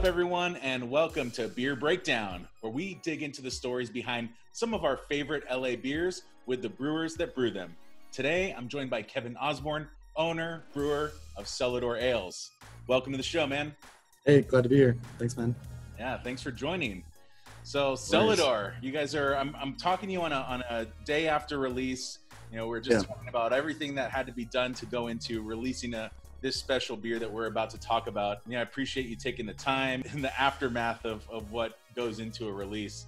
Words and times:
up, 0.00 0.06
everyone, 0.06 0.56
and 0.56 0.90
welcome 0.90 1.30
to 1.30 1.46
Beer 1.48 1.76
Breakdown, 1.76 2.48
where 2.62 2.72
we 2.72 2.94
dig 3.02 3.22
into 3.22 3.42
the 3.42 3.50
stories 3.50 3.90
behind 3.90 4.30
some 4.52 4.72
of 4.72 4.82
our 4.82 4.96
favorite 4.96 5.42
LA 5.54 5.76
beers 5.76 6.22
with 6.46 6.62
the 6.62 6.70
brewers 6.70 7.16
that 7.16 7.34
brew 7.34 7.50
them. 7.50 7.76
Today, 8.10 8.54
I'm 8.56 8.66
joined 8.66 8.88
by 8.88 9.02
Kevin 9.02 9.36
Osborne, 9.36 9.86
owner, 10.16 10.62
brewer 10.72 11.12
of 11.36 11.44
Cellador 11.46 11.98
Ales. 12.00 12.50
Welcome 12.86 13.12
to 13.12 13.18
the 13.18 13.22
show, 13.22 13.46
man. 13.46 13.74
Hey, 14.24 14.40
glad 14.40 14.62
to 14.62 14.70
be 14.70 14.76
here. 14.76 14.96
Thanks, 15.18 15.36
man. 15.36 15.54
Yeah, 15.98 16.16
thanks 16.22 16.40
for 16.40 16.50
joining. 16.50 17.04
So, 17.62 17.94
Cellador, 17.94 18.72
you 18.80 18.92
guys 18.92 19.14
are, 19.14 19.36
I'm, 19.36 19.54
I'm 19.60 19.74
talking 19.74 20.08
to 20.08 20.12
you 20.14 20.22
on 20.22 20.32
a, 20.32 20.36
on 20.36 20.62
a 20.70 20.86
day 21.04 21.28
after 21.28 21.58
release. 21.58 22.20
You 22.50 22.56
know, 22.56 22.68
we're 22.68 22.80
just 22.80 23.02
Yeah. 23.06 23.14
talking 23.14 23.28
about 23.28 23.52
everything 23.52 23.96
that 23.96 24.10
had 24.10 24.26
to 24.28 24.32
be 24.32 24.46
done 24.46 24.72
to 24.74 24.86
go 24.86 25.08
into 25.08 25.42
releasing 25.42 25.92
a 25.92 26.10
this 26.40 26.56
special 26.56 26.96
beer 26.96 27.18
that 27.18 27.30
we're 27.30 27.46
about 27.46 27.70
to 27.70 27.78
talk 27.78 28.06
about. 28.06 28.38
Yeah, 28.46 28.60
I 28.60 28.62
appreciate 28.62 29.06
you 29.06 29.16
taking 29.16 29.46
the 29.46 29.54
time 29.54 30.02
in 30.12 30.22
the 30.22 30.40
aftermath 30.40 31.04
of, 31.04 31.28
of 31.30 31.50
what 31.52 31.78
goes 31.94 32.18
into 32.18 32.48
a 32.48 32.52
release. 32.52 33.06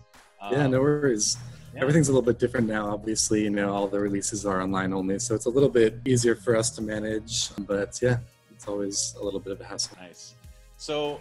yeah, 0.51 0.65
Um, 0.65 0.71
no 0.73 0.81
worries. 0.81 1.37
yeah. 1.75 1.81
Everything's 1.81 2.09
a 2.09 2.13
little 2.13 2.25
bit 2.27 2.39
different 2.39 2.69
now. 2.69 2.91
Obviously, 2.91 3.45
you 3.45 3.51
know, 3.51 3.73
all 3.73 3.87
the 3.89 3.99
releases 4.01 4.45
are 4.45 4.61
online 4.61 4.93
only, 4.93 5.19
so 5.19 5.35
it's 5.35 5.47
a 5.47 5.51
little 5.51 5.69
bit 5.69 6.01
easier 6.05 6.35
for 6.35 6.57
us 6.57 6.71
to 6.71 6.83
manage. 6.83 7.51
But 7.67 7.99
yeah, 8.03 8.19
it's 8.51 8.69
always 8.69 9.15
a 9.21 9.25
little 9.25 9.41
bit 9.41 9.53
of 9.53 9.61
a 9.61 9.65
hassle. 9.65 9.97
Nice. 10.01 10.35
So, 10.77 11.21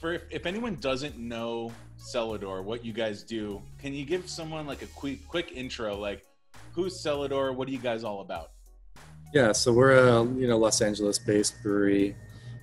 for 0.00 0.14
if, 0.14 0.22
if 0.30 0.46
anyone 0.46 0.76
doesn't 0.76 1.18
know 1.18 1.72
Cellador, 1.98 2.62
what 2.64 2.84
you 2.84 2.92
guys 2.92 3.22
do, 3.22 3.62
can 3.78 3.94
you 3.94 4.04
give 4.04 4.28
someone 4.28 4.66
like 4.66 4.82
a 4.82 4.86
quick 4.86 5.26
quick 5.28 5.52
intro? 5.52 5.96
Like, 5.96 6.24
who's 6.72 6.98
Cellador? 7.00 7.54
What 7.54 7.68
are 7.68 7.70
you 7.70 7.78
guys 7.78 8.02
all 8.02 8.20
about? 8.20 8.50
Yeah, 9.34 9.50
so 9.50 9.72
we're 9.72 9.94
a 9.94 10.22
you 10.22 10.46
know 10.46 10.56
Los 10.56 10.80
Angeles-based 10.80 11.60
brewery. 11.60 12.14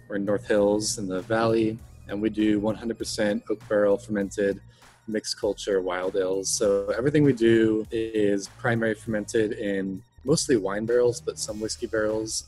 We're 0.07 0.15
in 0.15 0.23
North 0.23 0.47
Hills 0.47 0.99
in 0.99 1.05
the 1.05 1.19
Valley, 1.19 1.77
and 2.07 2.21
we 2.21 2.29
do 2.29 2.61
100% 2.61 3.41
oak 3.49 3.67
barrel 3.67 3.97
fermented 3.97 4.61
mixed 5.05 5.37
culture 5.37 5.81
wild 5.81 6.15
ales. 6.15 6.49
So 6.49 6.87
everything 6.97 7.25
we 7.25 7.33
do 7.33 7.85
is 7.91 8.47
primary 8.57 8.93
fermented 8.93 9.51
in 9.51 10.01
mostly 10.23 10.55
wine 10.55 10.85
barrels, 10.85 11.19
but 11.19 11.37
some 11.37 11.59
whiskey 11.59 11.87
barrels, 11.87 12.45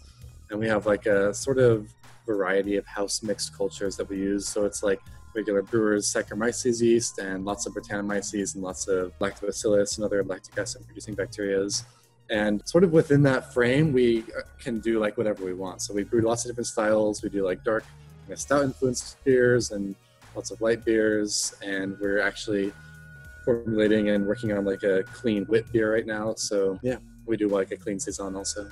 and 0.49 0.57
we 0.57 0.69
have 0.69 0.85
like 0.85 1.05
a 1.05 1.33
sort 1.33 1.57
of 1.57 1.93
variety 2.25 2.77
of 2.77 2.85
house 2.85 3.23
mixed 3.23 3.53
cultures 3.57 3.97
that 3.97 4.07
we 4.07 4.19
use. 4.19 4.47
So 4.47 4.63
it's 4.63 4.83
like 4.83 5.01
regular 5.35 5.63
brewers 5.63 6.05
Saccharomyces 6.05 6.81
yeast 6.81 7.19
and 7.19 7.43
lots 7.43 7.65
of 7.65 7.73
Brettanomyces 7.73 8.55
and 8.55 8.63
lots 8.63 8.87
of 8.87 9.11
Lactobacillus 9.19 9.97
and 9.97 10.05
other 10.05 10.23
lactic 10.23 10.57
acid 10.57 10.85
producing 10.85 11.13
bacterias. 11.13 11.83
And 12.29 12.61
sort 12.67 12.83
of 12.83 12.91
within 12.91 13.21
that 13.23 13.53
frame, 13.53 13.91
we 13.93 14.19
uh, 14.21 14.41
can 14.59 14.79
do 14.79 14.99
like 14.99 15.17
whatever 15.17 15.43
we 15.45 15.53
want. 15.53 15.81
So 15.81 15.93
we 15.93 16.03
brew 16.03 16.21
lots 16.21 16.45
of 16.45 16.51
different 16.51 16.67
styles. 16.67 17.21
We 17.21 17.29
do 17.29 17.43
like 17.45 17.63
dark, 17.63 17.85
you 18.25 18.29
know, 18.29 18.35
stout 18.35 18.63
influenced 18.63 19.23
beers 19.23 19.71
and 19.71 19.95
lots 20.35 20.49
of 20.51 20.61
light 20.61 20.83
beers. 20.85 21.53
And 21.61 21.97
we're 21.99 22.21
actually 22.21 22.71
formulating 23.45 24.09
and 24.09 24.25
working 24.25 24.53
on 24.53 24.65
like 24.65 24.83
a 24.83 25.03
clean 25.03 25.45
wit 25.49 25.71
beer 25.71 25.93
right 25.93 26.05
now. 26.05 26.33
So 26.35 26.79
yeah, 26.81 26.97
we 27.25 27.37
do 27.37 27.49
like 27.49 27.71
a 27.71 27.77
clean 27.77 27.99
saison 27.99 28.35
also. 28.35 28.69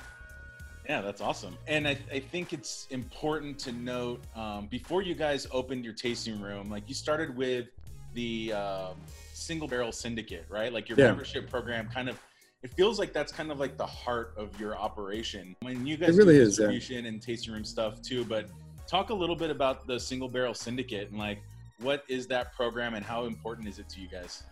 Yeah, 0.88 1.00
that's 1.00 1.20
awesome. 1.20 1.56
And 1.68 1.86
I, 1.86 1.96
I 2.10 2.18
think 2.18 2.52
it's 2.52 2.88
important 2.90 3.58
to 3.60 3.72
note 3.72 4.20
um, 4.34 4.66
before 4.66 5.02
you 5.02 5.14
guys 5.14 5.46
opened 5.52 5.84
your 5.84 5.94
tasting 5.94 6.40
room, 6.40 6.68
like 6.68 6.88
you 6.88 6.94
started 6.94 7.36
with 7.36 7.66
the 8.14 8.52
um, 8.52 8.96
single 9.32 9.68
barrel 9.68 9.92
syndicate, 9.92 10.44
right? 10.48 10.72
Like 10.72 10.88
your 10.88 10.98
Yeah. 10.98 11.06
membership 11.08 11.48
program 11.48 11.88
kind 11.88 12.08
of. 12.08 12.18
It 12.62 12.72
feels 12.74 12.98
like 12.98 13.12
that's 13.12 13.32
kind 13.32 13.50
of 13.50 13.58
like 13.58 13.76
the 13.76 13.86
heart 13.86 14.34
of 14.36 14.58
your 14.60 14.76
operation. 14.76 15.56
When 15.62 15.84
you 15.84 15.96
guys 15.96 16.10
It 16.10 16.18
really 16.18 16.34
do 16.34 16.42
is, 16.42 16.58
yeah. 16.58 16.66
distribution 16.68 17.06
and 17.06 17.20
tasting 17.20 17.52
room 17.52 17.64
stuff 17.64 18.00
too, 18.02 18.24
but 18.24 18.48
talk 18.86 19.10
a 19.10 19.14
little 19.14 19.34
bit 19.34 19.50
about 19.50 19.86
the 19.86 19.98
single 19.98 20.28
barrel 20.28 20.54
syndicate 20.54 21.10
and 21.10 21.18
like 21.18 21.42
what 21.80 22.04
is 22.06 22.28
that 22.28 22.54
program 22.54 22.94
and 22.94 23.04
how 23.04 23.24
important 23.24 23.66
is 23.66 23.80
it 23.80 23.88
to 23.88 24.00
you 24.00 24.06
guys? 24.06 24.44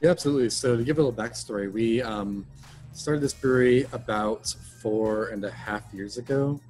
Yeah, 0.00 0.10
absolutely. 0.10 0.50
So 0.50 0.76
to 0.76 0.82
give 0.82 0.98
a 0.98 1.02
little 1.02 1.12
backstory, 1.16 1.70
we 1.72 2.02
um, 2.02 2.44
started 2.92 3.20
this 3.20 3.34
brewery 3.34 3.86
about 3.92 4.48
four 4.82 5.28
and 5.28 5.44
a 5.44 5.50
half 5.50 5.82
years 5.94 6.18
ago. 6.18 6.60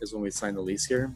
Is 0.00 0.12
when 0.12 0.22
we 0.22 0.30
signed 0.30 0.56
the 0.56 0.60
lease 0.60 0.84
here, 0.84 1.10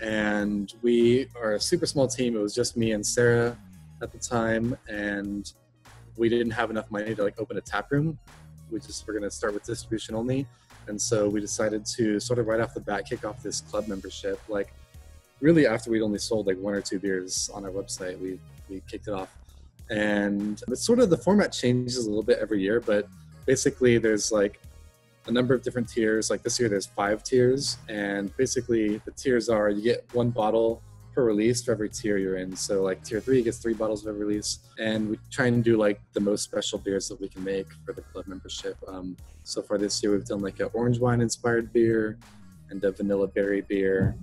and 0.00 0.72
we 0.82 1.28
are 1.40 1.52
a 1.52 1.60
super 1.60 1.86
small 1.86 2.08
team. 2.08 2.34
It 2.34 2.40
was 2.40 2.54
just 2.54 2.76
me 2.76 2.92
and 2.92 3.06
Sarah 3.06 3.56
at 4.02 4.10
the 4.10 4.18
time, 4.18 4.76
and 4.88 5.52
we 6.16 6.28
didn't 6.28 6.50
have 6.50 6.70
enough 6.70 6.90
money 6.90 7.14
to 7.14 7.22
like 7.22 7.38
open 7.38 7.58
a 7.58 7.60
tap 7.60 7.92
room. 7.92 8.18
We 8.70 8.80
just 8.80 9.06
were 9.06 9.12
going 9.12 9.24
to 9.24 9.30
start 9.30 9.54
with 9.54 9.64
distribution 9.64 10.14
only, 10.14 10.46
and 10.88 11.00
so 11.00 11.28
we 11.28 11.40
decided 11.40 11.84
to 11.86 12.18
sort 12.20 12.38
of 12.38 12.46
right 12.46 12.60
off 12.60 12.74
the 12.74 12.80
bat 12.80 13.06
kick 13.08 13.24
off 13.24 13.42
this 13.42 13.60
club 13.60 13.88
membership. 13.88 14.40
Like 14.48 14.72
really 15.40 15.66
after 15.66 15.90
we'd 15.90 16.02
only 16.02 16.18
sold 16.18 16.46
like 16.46 16.58
one 16.58 16.74
or 16.74 16.80
two 16.80 16.98
beers 16.98 17.50
on 17.54 17.64
our 17.64 17.70
website, 17.70 18.18
we 18.18 18.38
we 18.68 18.82
kicked 18.88 19.08
it 19.08 19.14
off. 19.14 19.34
And 19.90 20.62
it's 20.68 20.84
sort 20.84 20.98
of 20.98 21.08
the 21.08 21.16
format 21.16 21.52
changes 21.52 22.04
a 22.04 22.08
little 22.08 22.22
bit 22.22 22.38
every 22.40 22.60
year 22.60 22.78
but 22.80 23.08
basically 23.46 23.96
there's 23.96 24.30
like 24.30 24.60
a 25.26 25.32
number 25.32 25.54
of 25.54 25.62
different 25.62 25.88
tiers. 25.88 26.30
Like 26.30 26.42
this 26.42 26.60
year 26.60 26.68
there's 26.68 26.86
five 26.86 27.22
tiers 27.22 27.78
and 27.88 28.34
basically 28.36 28.98
the 29.04 29.10
tiers 29.12 29.48
are 29.48 29.70
you 29.70 29.82
get 29.82 30.04
one 30.12 30.30
bottle 30.30 30.82
per 31.18 31.24
release 31.24 31.64
for 31.64 31.72
every 31.72 31.88
tier 31.88 32.16
you're 32.16 32.36
in. 32.36 32.54
So 32.54 32.84
like 32.84 33.02
tier 33.02 33.18
three 33.18 33.42
gets 33.42 33.58
three 33.58 33.74
bottles 33.74 34.02
of 34.02 34.10
every 34.10 34.24
release 34.24 34.60
and 34.78 35.10
we 35.10 35.18
try 35.32 35.46
and 35.46 35.64
do 35.64 35.76
like 35.76 36.00
the 36.12 36.20
most 36.20 36.44
special 36.44 36.78
beers 36.78 37.08
that 37.08 37.20
we 37.20 37.28
can 37.28 37.42
make 37.42 37.66
for 37.84 37.92
the 37.92 38.02
club 38.02 38.28
membership. 38.28 38.76
Um, 38.86 39.16
so 39.42 39.60
far 39.60 39.78
this 39.78 40.00
year 40.00 40.12
we've 40.12 40.24
done 40.24 40.42
like 40.42 40.60
an 40.60 40.70
orange 40.74 41.00
wine 41.00 41.20
inspired 41.20 41.72
beer 41.72 42.18
and 42.70 42.84
a 42.84 42.92
vanilla 42.92 43.26
berry 43.26 43.62
beer 43.62 44.14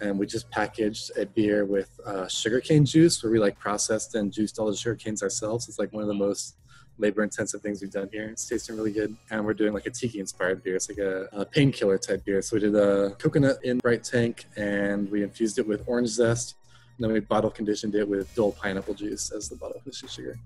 and 0.00 0.16
we 0.16 0.24
just 0.24 0.48
packaged 0.52 1.10
a 1.18 1.26
beer 1.26 1.64
with 1.64 1.90
uh, 2.06 2.28
sugarcane 2.28 2.84
juice 2.84 3.20
where 3.24 3.32
we 3.32 3.40
like 3.40 3.58
processed 3.58 4.14
and 4.14 4.32
juiced 4.32 4.60
all 4.60 4.70
the 4.70 4.76
sugar 4.76 4.94
canes 4.94 5.24
ourselves. 5.24 5.68
It's 5.68 5.80
like 5.80 5.92
one 5.92 6.02
of 6.02 6.08
the 6.08 6.14
most 6.14 6.58
labor 6.98 7.22
intensive 7.22 7.60
things 7.60 7.80
we've 7.80 7.90
done 7.90 8.08
here. 8.10 8.28
It's 8.28 8.48
tasting 8.48 8.76
really 8.76 8.92
good. 8.92 9.16
And 9.30 9.44
we're 9.44 9.54
doing 9.54 9.72
like 9.72 9.86
a 9.86 9.90
tiki 9.90 10.20
inspired 10.20 10.62
beer. 10.62 10.76
It's 10.76 10.88
like 10.88 10.98
a, 10.98 11.28
a 11.32 11.44
painkiller 11.44 11.98
type 11.98 12.24
beer. 12.24 12.40
So 12.42 12.56
we 12.56 12.60
did 12.60 12.74
a 12.74 13.10
coconut 13.18 13.64
in 13.64 13.78
bright 13.78 14.04
tank 14.04 14.46
and 14.56 15.10
we 15.10 15.22
infused 15.22 15.58
it 15.58 15.66
with 15.66 15.82
orange 15.86 16.08
zest. 16.08 16.56
And 16.96 17.04
then 17.04 17.12
we 17.12 17.20
bottle 17.20 17.50
conditioned 17.50 17.94
it 17.94 18.08
with 18.08 18.34
Dole 18.34 18.52
pineapple 18.52 18.94
juice 18.94 19.30
as 19.30 19.48
the 19.48 19.56
bottle 19.56 19.80
of 19.84 19.94
sugar. 19.94 20.38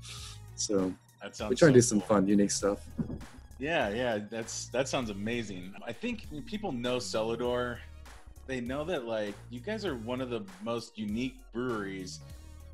So 0.56 0.92
we 1.22 1.28
try 1.30 1.46
and 1.46 1.58
so 1.58 1.70
do 1.70 1.80
some 1.80 2.00
cool. 2.00 2.16
fun 2.16 2.26
unique 2.26 2.50
stuff. 2.50 2.80
Yeah, 3.58 3.90
yeah, 3.90 4.18
that's 4.30 4.68
that 4.68 4.88
sounds 4.88 5.10
amazing. 5.10 5.74
I 5.86 5.92
think 5.92 6.26
when 6.30 6.42
people 6.42 6.72
know 6.72 6.96
Cellador, 6.98 7.78
they 8.46 8.60
know 8.60 8.84
that 8.84 9.04
like 9.04 9.34
you 9.50 9.60
guys 9.60 9.84
are 9.84 9.96
one 9.96 10.20
of 10.20 10.30
the 10.30 10.42
most 10.64 10.98
unique 10.98 11.36
breweries, 11.52 12.20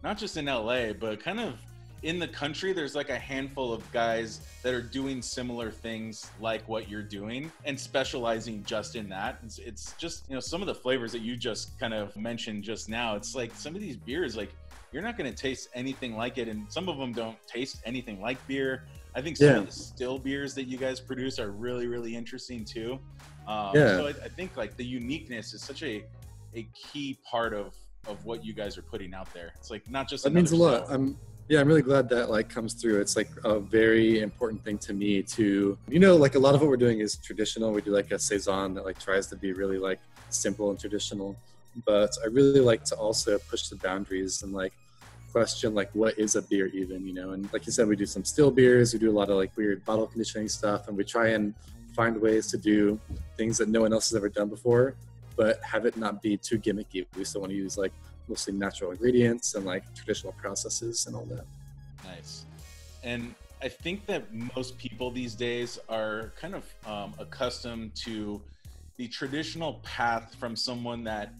not 0.04 0.16
just 0.16 0.36
in 0.36 0.46
LA, 0.46 0.92
but 0.92 1.20
kind 1.20 1.40
of 1.40 1.54
in 2.02 2.18
the 2.18 2.28
country. 2.28 2.72
There's 2.72 2.94
like 2.94 3.08
a 3.10 3.18
handful 3.18 3.72
of 3.72 3.90
guys 3.92 4.40
that 4.62 4.74
are 4.74 4.82
doing 4.82 5.22
similar 5.22 5.70
things 5.70 6.30
like 6.40 6.66
what 6.68 6.88
you're 6.88 7.02
doing 7.02 7.50
and 7.64 7.78
specializing 7.78 8.62
just 8.64 8.96
in 8.96 9.08
that. 9.10 9.38
It's, 9.44 9.58
it's 9.58 9.94
just 9.98 10.28
you 10.28 10.34
know 10.34 10.40
some 10.40 10.60
of 10.60 10.66
the 10.66 10.74
flavors 10.74 11.12
that 11.12 11.20
you 11.22 11.36
just 11.36 11.78
kind 11.78 11.94
of 11.94 12.14
mentioned 12.16 12.62
just 12.64 12.88
now. 12.88 13.16
It's 13.16 13.34
like 13.34 13.54
some 13.54 13.74
of 13.74 13.80
these 13.80 13.96
beers 13.96 14.36
like 14.36 14.50
you're 14.92 15.02
not 15.02 15.18
going 15.18 15.30
to 15.30 15.36
taste 15.36 15.68
anything 15.74 16.16
like 16.16 16.38
it, 16.38 16.48
and 16.48 16.70
some 16.72 16.88
of 16.88 16.96
them 16.96 17.12
don't 17.12 17.36
taste 17.46 17.82
anything 17.84 18.20
like 18.22 18.44
beer. 18.46 18.84
I 19.14 19.20
think 19.20 19.36
some 19.36 19.46
Yeah. 19.48 19.56
of 19.58 19.66
the 19.66 19.72
still 19.72 20.18
beers 20.18 20.54
that 20.54 20.64
you 20.64 20.78
guys 20.78 21.00
produce 21.00 21.38
are 21.38 21.50
really, 21.50 21.86
really 21.86 22.14
interesting 22.14 22.64
too. 22.64 22.98
Um, 23.48 23.70
Yeah. 23.74 23.96
So 23.96 24.06
I, 24.06 24.10
I 24.10 24.28
think 24.28 24.56
like 24.56 24.76
the 24.76 24.84
uniqueness 24.84 25.54
is 25.54 25.62
such 25.62 25.82
a 25.82 26.04
a 26.54 26.66
key 26.74 27.18
part 27.28 27.52
of 27.52 27.74
of 28.06 28.24
what 28.24 28.44
you 28.44 28.52
guys 28.54 28.78
are 28.78 28.82
putting 28.82 29.12
out 29.12 29.32
there. 29.34 29.52
It's 29.56 29.70
like 29.70 29.90
not 29.90 30.08
just 30.08 30.22
that 30.24 30.32
means 30.32 30.52
a 30.52 30.56
lot 30.56 30.86
sell. 30.86 30.94
i'm 30.94 31.18
yeah 31.48 31.60
i'm 31.60 31.68
really 31.68 31.82
glad 31.82 32.08
that 32.08 32.30
like 32.30 32.48
comes 32.48 32.74
through. 32.74 33.00
It's 33.00 33.16
like 33.16 33.30
a 33.44 33.58
very 33.58 34.20
important 34.20 34.64
thing 34.64 34.78
to 34.78 34.92
me 34.92 35.22
to 35.22 35.78
you 35.88 35.98
know 35.98 36.16
like 36.16 36.34
a 36.34 36.38
lot 36.38 36.54
of 36.54 36.60
what 36.60 36.68
we're 36.70 36.76
doing 36.76 37.00
is 37.00 37.16
traditional. 37.16 37.72
We 37.72 37.82
do 37.82 37.92
like 37.92 38.10
a 38.10 38.18
saison 38.18 38.74
that 38.74 38.84
like 38.84 38.98
tries 38.98 39.26
to 39.28 39.36
be 39.36 39.52
really 39.52 39.78
like 39.78 40.00
simple 40.30 40.70
and 40.70 40.78
traditional. 40.78 41.36
But 41.84 42.16
i 42.24 42.26
really 42.26 42.60
like 42.60 42.84
to 42.84 42.94
also 42.96 43.38
push 43.38 43.68
the 43.68 43.76
boundaries 43.76 44.42
and 44.42 44.52
like 44.52 44.72
question 45.30 45.74
like 45.74 45.90
what 45.92 46.18
is 46.18 46.34
a 46.36 46.42
beer 46.42 46.66
even 46.68 47.06
you 47.06 47.14
know? 47.14 47.30
And 47.30 47.52
like 47.52 47.66
you 47.66 47.72
said 47.72 47.86
we 47.86 47.96
do 47.96 48.06
some 48.06 48.24
still 48.24 48.50
beers. 48.50 48.92
We 48.92 48.98
do 48.98 49.10
a 49.10 49.18
lot 49.20 49.30
of 49.30 49.36
like 49.36 49.56
weird 49.56 49.84
bottle 49.84 50.06
conditioning 50.06 50.48
stuff. 50.48 50.88
And 50.88 50.96
we 50.96 51.04
try 51.04 51.28
and 51.28 51.54
find 51.94 52.20
ways 52.20 52.46
to 52.48 52.58
do 52.58 53.00
things 53.36 53.58
that 53.58 53.68
no 53.68 53.82
one 53.82 53.92
else 53.92 54.10
has 54.10 54.16
ever 54.16 54.28
done 54.28 54.48
before 54.48 54.94
but 55.36 55.62
have 55.62 55.84
it 55.84 55.96
not 55.96 56.22
be 56.22 56.36
too 56.36 56.58
gimmicky. 56.58 57.06
We 57.16 57.24
still 57.24 57.42
want 57.42 57.50
to 57.52 57.56
use 57.56 57.76
like 57.76 57.92
mostly 58.28 58.54
natural 58.54 58.90
ingredients 58.90 59.54
and 59.54 59.64
like 59.64 59.82
traditional 59.94 60.32
processes 60.34 61.06
and 61.06 61.16
all 61.16 61.24
that. 61.26 61.44
Nice. 62.04 62.44
And 63.02 63.34
I 63.62 63.68
think 63.68 64.06
that 64.06 64.32
most 64.32 64.76
people 64.78 65.10
these 65.10 65.34
days 65.34 65.78
are 65.88 66.32
kind 66.38 66.54
of 66.54 66.64
um, 66.86 67.14
accustomed 67.18 67.94
to 67.96 68.42
the 68.96 69.08
traditional 69.08 69.74
path 69.82 70.34
from 70.38 70.56
someone 70.56 71.04
that 71.04 71.32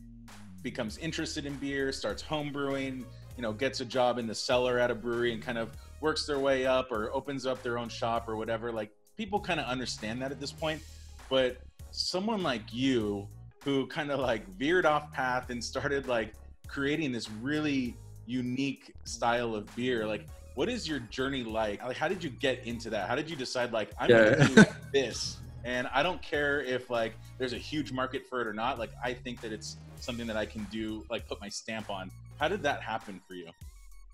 becomes 0.62 0.98
interested 0.98 1.46
in 1.46 1.54
beer, 1.54 1.92
starts 1.92 2.22
home 2.22 2.52
brewing, 2.52 3.04
you 3.36 3.42
know, 3.42 3.52
gets 3.52 3.80
a 3.80 3.84
job 3.84 4.18
in 4.18 4.26
the 4.26 4.34
cellar 4.34 4.78
at 4.78 4.90
a 4.90 4.94
brewery 4.94 5.32
and 5.32 5.42
kind 5.42 5.58
of 5.58 5.70
works 6.00 6.26
their 6.26 6.38
way 6.38 6.66
up 6.66 6.90
or 6.90 7.12
opens 7.12 7.46
up 7.46 7.62
their 7.62 7.78
own 7.78 7.88
shop 7.88 8.28
or 8.28 8.36
whatever. 8.36 8.72
Like 8.72 8.90
people 9.16 9.40
kind 9.40 9.60
of 9.60 9.66
understand 9.66 10.20
that 10.22 10.32
at 10.32 10.40
this 10.40 10.52
point. 10.52 10.80
But 11.28 11.58
someone 11.90 12.42
like 12.42 12.72
you 12.72 13.28
who 13.64 13.86
kind 13.86 14.10
of 14.10 14.20
like 14.20 14.48
veered 14.56 14.86
off 14.86 15.12
path 15.12 15.50
and 15.50 15.62
started 15.62 16.06
like 16.06 16.32
creating 16.68 17.12
this 17.12 17.30
really 17.30 17.96
unique 18.26 18.92
style 19.04 19.54
of 19.54 19.74
beer. 19.76 20.06
Like, 20.06 20.26
what 20.54 20.68
is 20.68 20.88
your 20.88 21.00
journey 21.00 21.44
like? 21.44 21.82
Like, 21.82 21.96
how 21.96 22.08
did 22.08 22.22
you 22.24 22.30
get 22.30 22.66
into 22.66 22.90
that? 22.90 23.08
How 23.08 23.14
did 23.14 23.28
you 23.30 23.36
decide 23.36 23.72
like 23.72 23.90
I'm 23.98 24.10
Yeah. 24.10 24.24
gonna 24.24 24.46
do 24.46 24.64
this? 24.94 25.38
And 25.64 25.88
I 25.92 26.02
don't 26.02 26.22
care 26.22 26.62
if 26.62 26.90
like 26.90 27.16
there's 27.38 27.52
a 27.52 27.58
huge 27.58 27.92
market 27.92 28.22
for 28.28 28.40
it 28.40 28.46
or 28.46 28.54
not. 28.54 28.78
Like, 28.78 28.90
I 29.04 29.12
think 29.12 29.40
that 29.40 29.52
it's 29.52 29.76
something 30.00 30.26
that 30.26 30.36
I 30.36 30.46
can 30.46 30.64
do, 30.70 31.04
like 31.10 31.28
put 31.28 31.40
my 31.40 31.48
stamp 31.48 31.90
on. 31.90 32.10
How 32.38 32.48
did 32.48 32.62
that 32.62 32.82
happen 32.82 33.20
for 33.26 33.34
you? 33.34 33.50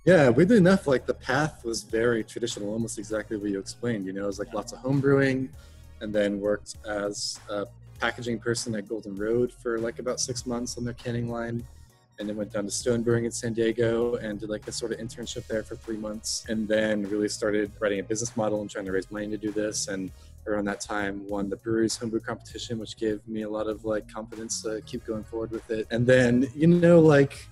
Yeah, 0.04 0.28
weirdly 0.30 0.56
enough, 0.56 0.88
like 0.88 1.06
the 1.06 1.14
path 1.14 1.64
was 1.64 1.84
very 1.84 2.24
traditional, 2.24 2.72
almost 2.72 2.98
exactly 2.98 3.36
what 3.36 3.50
you 3.50 3.58
explained. 3.60 4.04
You 4.06 4.12
know, 4.12 4.24
it 4.24 4.26
was 4.26 4.38
like 4.40 4.48
Yeah. 4.48 4.56
lots 4.56 4.72
of 4.72 4.80
home 4.80 5.00
brewing, 5.00 5.48
and 6.00 6.12
then 6.12 6.40
worked 6.40 6.76
as 6.88 7.38
a 7.48 7.66
packaging 8.00 8.40
person 8.40 8.74
at 8.74 8.88
Golden 8.88 9.14
Road 9.14 9.52
for 9.52 9.78
like 9.78 10.00
about 10.00 10.18
six 10.18 10.44
months 10.44 10.76
on 10.76 10.84
their 10.84 10.94
canning 10.94 11.30
line, 11.30 11.64
and 12.22 12.28
then 12.28 12.36
went 12.36 12.52
down 12.52 12.64
to 12.64 12.70
Stone 12.70 13.02
Brewing 13.02 13.24
in 13.24 13.32
San 13.32 13.52
Diego 13.52 14.14
and 14.14 14.38
did 14.38 14.48
like 14.48 14.68
a 14.68 14.72
sort 14.72 14.92
of 14.92 14.98
internship 14.98 15.44
there 15.48 15.64
for 15.64 15.74
three 15.74 15.96
months, 15.96 16.44
and 16.48 16.68
then 16.68 17.02
really 17.10 17.28
started 17.28 17.72
writing 17.80 17.98
a 17.98 18.02
business 18.04 18.36
model 18.36 18.60
and 18.60 18.70
trying 18.70 18.84
to 18.84 18.92
raise 18.92 19.10
money 19.10 19.28
to 19.28 19.36
do 19.36 19.50
this. 19.50 19.88
And 19.88 20.12
around 20.46 20.66
that 20.66 20.80
time, 20.80 21.28
won 21.28 21.50
the 21.50 21.56
brewery's 21.56 21.96
homebrew 21.96 22.20
competition, 22.20 22.78
which 22.78 22.96
gave 22.96 23.26
me 23.26 23.42
a 23.42 23.50
lot 23.50 23.66
of 23.66 23.84
like 23.84 24.08
confidence 24.08 24.62
to 24.62 24.80
keep 24.86 25.04
going 25.04 25.24
forward 25.24 25.50
with 25.50 25.68
it. 25.72 25.88
And 25.90 26.06
then 26.06 26.46
you 26.54 26.68
know, 26.68 27.00
like 27.00 27.48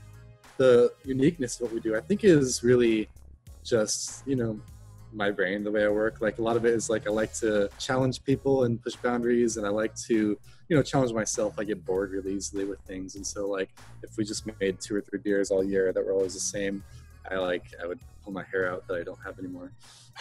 the 0.56 0.92
uniqueness 1.04 1.56
of 1.56 1.62
what 1.62 1.72
we 1.72 1.80
do, 1.80 1.96
I 1.96 2.00
think, 2.00 2.22
is 2.22 2.62
really 2.62 3.08
just 3.64 4.24
you 4.24 4.36
know 4.36 4.60
my 5.12 5.30
brain, 5.30 5.64
the 5.64 5.70
way 5.70 5.84
I 5.84 5.88
work. 5.88 6.20
Like 6.20 6.38
a 6.38 6.42
lot 6.42 6.56
of 6.56 6.64
it 6.64 6.74
is 6.74 6.90
like 6.90 7.06
I 7.06 7.10
like 7.10 7.32
to 7.34 7.68
challenge 7.78 8.22
people 8.24 8.64
and 8.64 8.82
push 8.82 8.96
boundaries, 8.96 9.56
and 9.56 9.66
I 9.66 9.70
like 9.70 9.94
to 10.06 10.38
you 10.68 10.76
know 10.76 10.82
challenge 10.82 11.12
myself. 11.12 11.54
I 11.58 11.64
get 11.64 11.84
bored 11.84 12.12
really 12.12 12.34
easily 12.34 12.64
with 12.64 12.80
things, 12.80 13.16
and 13.16 13.26
so 13.26 13.48
like 13.48 13.70
if 14.02 14.16
we 14.16 14.24
just 14.24 14.44
made 14.60 14.80
two 14.80 14.96
or 14.96 15.00
three 15.00 15.18
beers 15.18 15.50
all 15.50 15.64
year 15.64 15.92
that 15.92 16.04
were 16.04 16.12
always 16.12 16.34
the 16.34 16.40
same, 16.40 16.82
I 17.30 17.36
like 17.36 17.64
I 17.82 17.86
would 17.86 18.00
pull 18.22 18.32
my 18.32 18.44
hair 18.44 18.70
out 18.70 18.86
that 18.88 18.94
I 18.94 19.02
don't 19.02 19.18
have 19.24 19.38
anymore. 19.38 19.72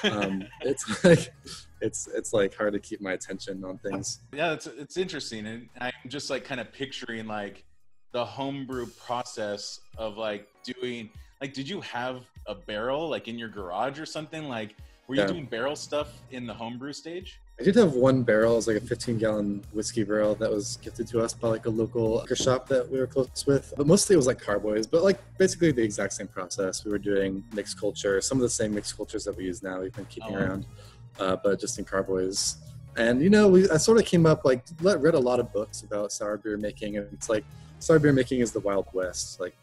Um, 0.04 0.44
it's 0.62 1.04
like 1.04 1.34
it's 1.82 2.08
it's 2.08 2.34
like 2.34 2.56
hard 2.56 2.74
to 2.74 2.80
keep 2.80 3.02
my 3.02 3.14
attention 3.14 3.64
on 3.64 3.78
things. 3.78 4.20
Yeah, 4.34 4.54
it's 4.54 4.68
it's 4.68 4.98
interesting, 4.98 5.46
and 5.46 5.70
I'm 5.80 5.92
just 6.08 6.30
like 6.30 6.44
kind 6.44 6.62
of 6.62 6.72
picturing 6.72 7.28
like 7.28 7.64
the 8.12 8.26
homebrew 8.26 8.88
process 8.88 9.80
of 9.98 10.18
like 10.18 10.48
doing 10.64 11.10
like 11.42 11.54
did 11.54 11.68
you 11.70 11.82
have 11.82 12.22
a 12.48 12.56
barrel 12.56 13.08
like 13.10 13.28
in 13.28 13.38
your 13.38 13.50
garage 13.50 14.00
or 14.00 14.06
something 14.06 14.48
like 14.48 14.76
were 15.08 15.16
you 15.16 15.22
Yeah. 15.22 15.28
doing 15.28 15.46
barrel 15.46 15.76
stuff 15.76 16.22
in 16.32 16.46
the 16.46 16.54
homebrew 16.54 16.94
stage 16.94 17.40
I 17.60 17.64
did 17.64 17.76
have 17.76 17.92
one 17.92 18.24
barrel, 18.24 18.54
it 18.54 18.56
was 18.56 18.68
like 18.70 18.78
a 18.78 18.80
15 18.80 19.18
gallon 19.18 19.62
whiskey 19.74 20.06
barrel 20.06 20.34
that 20.36 20.50
was 20.50 20.78
gifted 20.78 21.08
to 21.08 21.20
us 21.20 21.34
by 21.34 21.50
like 21.50 21.66
a 21.66 21.70
local 21.70 22.20
liquor 22.22 22.34
shop 22.38 22.70
that 22.70 22.90
we 22.90 22.98
were 22.98 23.06
close 23.06 23.46
with. 23.46 23.74
But 23.76 23.86
mostly 23.86 24.14
it 24.14 24.16
was 24.16 24.28
like 24.28 24.40
carboys, 24.40 24.88
but 24.88 25.04
like 25.04 25.20
basically 25.38 25.74
the 25.74 25.84
exact 25.84 26.14
same 26.14 26.30
process. 26.30 26.86
We 26.86 26.92
were 26.92 26.98
doing 27.00 27.44
mixed 27.54 27.78
culture, 27.78 28.22
some 28.22 28.38
of 28.38 28.44
the 28.44 28.50
same 28.50 28.74
mixed 28.74 28.96
cultures 28.96 29.26
that 29.26 29.36
we 29.36 29.44
use 29.44 29.62
now, 29.62 29.82
we've 29.82 29.92
been 29.92 30.06
keeping 30.06 30.38
Oh. 30.38 30.40
around, 30.40 30.68
uh, 31.20 31.36
but 31.44 31.60
just 31.60 31.78
in 31.78 31.84
carboys. 31.84 32.56
And 32.96 33.22
you 33.22 33.30
know, 33.30 33.50
we 33.50 33.70
I 33.70 33.76
sort 33.76 33.98
of 34.00 34.06
came 34.06 34.26
up 34.26 34.46
like 34.46 34.64
read 34.82 35.14
a 35.16 35.20
lot 35.20 35.42
of 35.42 35.52
books 35.52 35.82
about 35.82 36.14
sour 36.14 36.38
beer 36.38 36.56
making, 36.56 36.96
and 36.96 37.08
it's 37.12 37.28
like 37.28 37.44
sour 37.80 38.00
beer 38.00 38.14
making 38.14 38.40
is 38.40 38.54
the 38.54 38.62
wild 38.62 38.88
west. 38.94 39.42
Like 39.42 39.58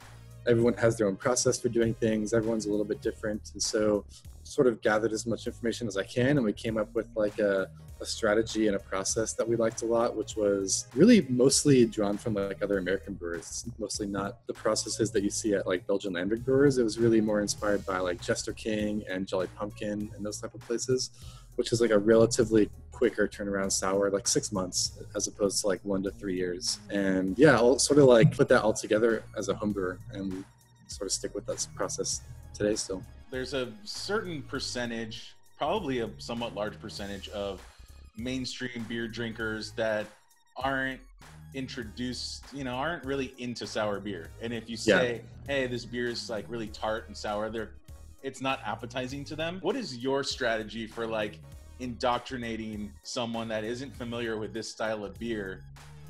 everyone 0.47 0.75
has 0.75 0.97
their 0.97 1.07
own 1.07 1.17
process 1.17 1.61
for 1.61 1.69
doing 1.69 1.95
things. 1.95 2.33
Everyone's 2.33 2.67
a 2.67 2.71
little 2.71 2.85
bit 2.85 3.03
different, 3.03 3.51
and 3.53 3.63
so 3.63 4.05
sort 4.47 4.67
of 4.67 4.81
gathered 4.81 5.13
as 5.13 5.27
much 5.27 5.47
information 5.47 5.89
as 5.89 5.97
I 5.97 6.05
can, 6.05 6.37
and 6.37 6.45
we 6.45 6.53
came 6.53 6.79
up 6.79 6.95
with 6.95 7.09
like 7.17 7.39
a, 7.39 7.69
a 8.01 8.07
strategy 8.07 8.69
and 8.69 8.77
a 8.77 8.79
process 8.79 9.33
that 9.35 9.49
we 9.49 9.57
liked 9.57 9.83
a 9.83 9.87
lot, 9.87 10.17
which 10.17 10.37
was 10.37 10.87
really 10.95 11.27
mostly 11.29 11.85
drawn 11.85 12.17
from 12.17 12.35
like 12.35 12.63
other 12.63 12.79
American 12.79 13.15
brewers. 13.15 13.69
Mostly 13.79 14.07
not 14.07 14.47
the 14.47 14.55
processes 14.55 15.11
that 15.11 15.23
you 15.23 15.31
see 15.31 15.55
at 15.55 15.67
like 15.67 15.87
Belgian 15.87 16.13
Lambic 16.13 16.45
brewers. 16.45 16.79
It 16.79 16.85
was 16.85 16.99
really 16.99 17.21
more 17.21 17.41
inspired 17.41 17.85
by 17.85 17.99
like 17.99 18.21
Jester 18.23 18.53
King 18.53 19.03
and 19.11 19.27
Jolly 19.27 19.49
Pumpkin 19.57 20.11
and 20.15 20.25
those 20.25 20.41
type 20.41 20.55
of 20.55 20.61
places, 20.61 21.11
which 21.57 21.73
is 21.73 21.81
like 21.81 21.91
a 21.91 21.99
relatively 21.99 22.71
quicker 22.93 23.29
turnaround 23.29 23.73
sour, 23.73 24.11
like 24.11 24.29
six 24.29 24.53
months 24.53 24.99
as 25.15 25.27
opposed 25.27 25.61
to 25.61 25.67
like 25.67 25.81
one 25.85 26.03
to 26.03 26.11
three 26.13 26.37
years. 26.37 26.79
And 26.91 27.37
yeah, 27.39 27.57
I'll 27.57 27.79
sort 27.79 27.99
of 27.99 28.07
like 28.07 28.35
put 28.37 28.49
that 28.49 28.63
all 28.63 28.73
together 28.73 29.25
as 29.37 29.49
a 29.49 29.55
home 29.55 29.73
brewer 29.73 29.99
and 30.13 30.45
sort 30.87 31.07
of 31.07 31.13
stick 31.13 31.35
with 31.35 31.47
that 31.47 31.67
process 31.75 32.23
today 32.57 32.75
still. 32.75 33.03
there's 33.31 33.55
a 33.55 33.73
certain 33.85 34.43
percentage 34.43 35.35
probably 35.59 36.01
a 36.01 36.11
somewhat 36.19 36.55
large 36.55 36.79
percentage 36.81 37.29
of 37.31 37.61
mainstream 38.17 38.85
beer 38.89 39.07
drinkers 39.09 39.73
that 39.73 40.07
aren't 40.57 41.01
introduced 41.55 42.45
you 42.53 42.65
know 42.65 42.75
aren't 42.75 43.05
really 43.05 43.35
into 43.39 43.67
sour 43.67 44.01
beer 44.01 44.29
and 44.43 44.53
if 44.53 44.69
you 44.69 44.77
Yeah. 44.85 44.99
say 44.99 45.21
hey 45.47 45.67
this 45.67 45.85
beer 45.85 46.09
is 46.09 46.29
like 46.29 46.45
really 46.49 46.69
tart 46.69 47.09
and 47.09 47.17
sour 47.17 47.51
they're 47.51 47.71
it's 48.23 48.41
not 48.41 48.61
appetizing 48.65 49.25
to 49.25 49.37
them 49.37 49.59
what 49.63 49.77
is 49.77 49.99
your 49.99 50.25
strategy 50.25 50.87
for 50.87 51.07
like 51.07 51.39
indoctrinating 51.79 52.91
someone 53.03 53.49
that 53.49 53.65
isn't 53.65 53.95
familiar 53.95 54.39
with 54.39 54.53
this 54.53 54.69
style 54.71 55.05
of 55.05 55.19
beer 55.19 55.63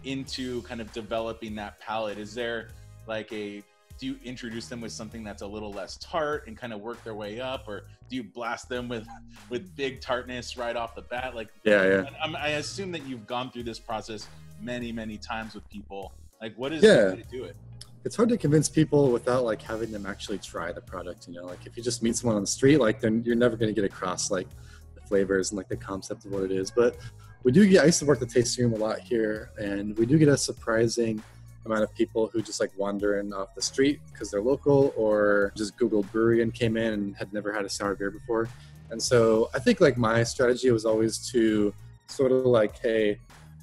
into 0.05 0.63
kind 0.63 0.81
of 0.81 0.91
developing 0.93 1.55
that 1.57 1.79
palate 1.81 2.19
is 2.19 2.35
there 2.35 2.69
like 3.07 3.33
a 3.33 3.63
do 3.99 4.07
you 4.07 4.17
introduce 4.25 4.69
them 4.69 4.81
with 4.81 4.93
something 4.93 5.25
that's 5.25 5.43
a 5.43 5.47
little 5.47 5.73
less 5.73 5.97
tart 5.99 6.47
and 6.47 6.57
kind 6.57 6.73
of 6.73 6.81
work 6.81 7.03
their 7.05 7.15
way 7.15 7.41
up? 7.41 7.67
Or 7.67 7.85
do 8.11 8.17
you 8.17 8.23
blast 8.25 8.69
them 8.69 8.89
with 8.89 9.07
with 9.49 9.75
big 9.77 10.01
tartness 10.01 10.57
right 10.57 10.77
off 10.77 10.95
the 10.95 11.03
bat? 11.03 11.35
Like 11.35 11.49
Yeah, 11.65 11.85
yeah. 11.85 12.11
I'm, 12.23 12.37
i 12.37 12.49
assume 12.49 12.93
that 12.93 13.07
you've 13.07 13.27
gone 13.27 13.51
through 13.51 13.65
this 13.65 13.79
process 13.79 14.29
many 14.61 14.93
many 14.93 15.17
times 15.17 15.55
with 15.55 15.69
people. 15.69 16.13
Like 16.41 16.55
what 16.57 16.73
is 16.73 16.83
Yeah. 16.83 17.05
the 17.05 17.11
way 17.17 17.23
to 17.23 17.29
do 17.29 17.45
it? 17.45 17.57
It's 18.05 18.15
hard 18.15 18.29
to 18.29 18.37
convince 18.37 18.69
people 18.69 19.11
without 19.11 19.45
like 19.45 19.61
having 19.63 19.91
them 19.91 20.07
actually 20.07 20.39
try 20.39 20.73
the 20.73 20.81
product 20.81 21.27
you 21.29 21.35
know? 21.35 21.47
Like 21.47 21.67
if 21.67 21.77
you 21.77 21.83
just 21.83 22.03
meet 22.03 22.17
someone 22.17 22.37
on 22.37 22.43
the 22.43 22.47
street 22.49 22.79
like 22.79 23.01
then 23.01 23.23
you're 23.25 23.37
never 23.37 23.57
going 23.57 23.75
to 23.75 23.81
get 23.81 23.85
across 23.91 24.31
like 24.31 24.49
the 24.95 25.01
flavors 25.03 25.51
and 25.51 25.57
like 25.57 25.69
the 25.69 25.77
concept 25.77 26.25
of 26.27 26.33
what 26.33 26.43
it 26.43 26.53
is. 26.53 26.71
But 26.71 26.97
we 27.45 27.53
do 27.53 27.67
get 27.69 27.83
i 27.83 27.87
used 27.87 28.01
to 28.01 28.07
work 28.07 28.19
the 28.19 28.27
tasting 28.27 28.65
room 28.65 28.75
a 28.75 28.85
lot 28.85 28.99
here 28.99 29.51
and 29.57 29.97
we 29.97 30.05
do 30.05 30.19
get 30.19 30.27
a 30.29 30.37
surprising 30.37 31.23
amount 31.67 31.83
of 31.83 31.95
people 31.95 32.29
who 32.33 32.41
just 32.41 32.61
like 32.61 32.71
wander 32.77 33.21
in 33.21 33.33
off 33.33 33.55
the 33.55 33.63
street 33.63 34.01
because 34.13 34.31
they're 34.31 34.43
local 34.43 34.95
or 34.97 35.53
just 35.57 35.77
googled 35.79 36.11
brewery 36.13 36.43
and 36.43 36.55
came 36.55 36.77
in 36.77 36.93
and 36.93 37.17
had 37.17 37.33
never 37.33 37.53
had 37.53 37.65
a 37.65 37.69
sour 37.69 37.95
beer 37.95 38.11
before 38.11 38.49
and 38.91 39.03
so 39.03 39.51
i 39.55 39.59
think 39.59 39.81
like 39.81 39.97
my 39.97 40.23
strategy 40.23 40.71
was 40.71 40.85
always 40.85 41.19
to 41.31 41.75
sort 42.07 42.33
of 42.33 42.47
like 42.47 42.79
hey 42.79 43.19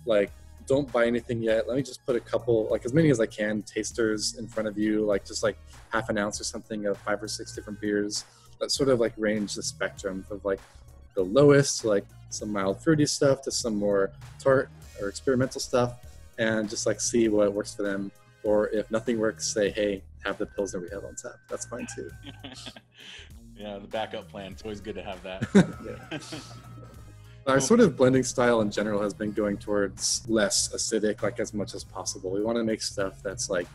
like 0.05 0.31
don't 0.65 0.91
buy 0.91 1.05
anything 1.05 1.41
yet. 1.41 1.67
Let 1.67 1.75
me 1.75 1.83
just 1.83 2.05
put 2.05 2.15
a 2.15 2.19
couple, 2.19 2.67
like 2.69 2.85
as 2.85 2.93
many 2.93 3.09
as 3.09 3.19
I 3.19 3.25
can, 3.25 3.61
tasters 3.63 4.35
in 4.37 4.47
front 4.47 4.67
of 4.67 4.77
you, 4.77 5.05
like 5.05 5.25
just 5.25 5.43
like 5.43 5.57
half 5.91 6.09
an 6.09 6.17
ounce 6.17 6.39
or 6.39 6.43
something 6.43 6.85
of 6.85 6.97
five 6.99 7.21
or 7.21 7.27
six 7.27 7.53
different 7.55 7.79
beers 7.81 8.25
that 8.59 8.71
sort 8.71 8.89
of 8.89 8.99
like 8.99 9.13
range 9.17 9.55
the 9.55 9.63
spectrum 9.63 10.25
of 10.29 10.43
like 10.45 10.59
the 11.15 11.23
lowest, 11.23 11.85
like 11.85 12.05
some 12.29 12.51
mild 12.51 12.81
fruity 12.81 13.05
stuff, 13.05 13.41
to 13.43 13.51
some 13.51 13.75
more 13.75 14.11
tart 14.39 14.69
or 15.01 15.09
experimental 15.09 15.59
stuff, 15.59 15.95
and 16.37 16.69
just 16.69 16.85
like 16.85 16.99
see 16.99 17.29
what 17.29 17.53
works 17.53 17.75
for 17.75 17.83
them. 17.83 18.11
Or 18.43 18.67
if 18.69 18.91
nothing 18.91 19.19
works, 19.19 19.47
say, 19.53 19.71
hey, 19.71 20.03
have 20.25 20.37
the 20.37 20.45
pils 20.45 20.71
that 20.71 20.81
we 20.81 20.89
have 20.89 21.05
on 21.05 21.15
tap. 21.15 21.35
That's 21.49 21.65
fine 21.65 21.87
too. 21.95 22.09
yeah 23.55 23.77
the 23.77 23.87
backup 23.87 24.27
plan 24.29 24.51
it's 24.51 24.63
always 24.63 24.81
good 24.81 24.95
to 24.95 25.03
have 25.03 25.21
that. 25.23 26.21
Our 27.47 27.59
sort 27.59 27.81
of 27.81 27.97
blending 27.97 28.23
style 28.23 28.61
in 28.61 28.71
general 28.71 29.01
has 29.01 29.13
been 29.13 29.33
going 29.33 29.57
towards 29.57 30.23
less 30.29 30.69
acidic, 30.69 31.21
like 31.21 31.41
as 31.41 31.53
much 31.53 31.75
as 31.75 31.83
possible. 31.83 32.31
We 32.31 32.41
want 32.41 32.57
to 32.57 32.63
make 32.63 32.81
stuff 32.81 33.21
that's 33.21 33.49
like 33.49 33.67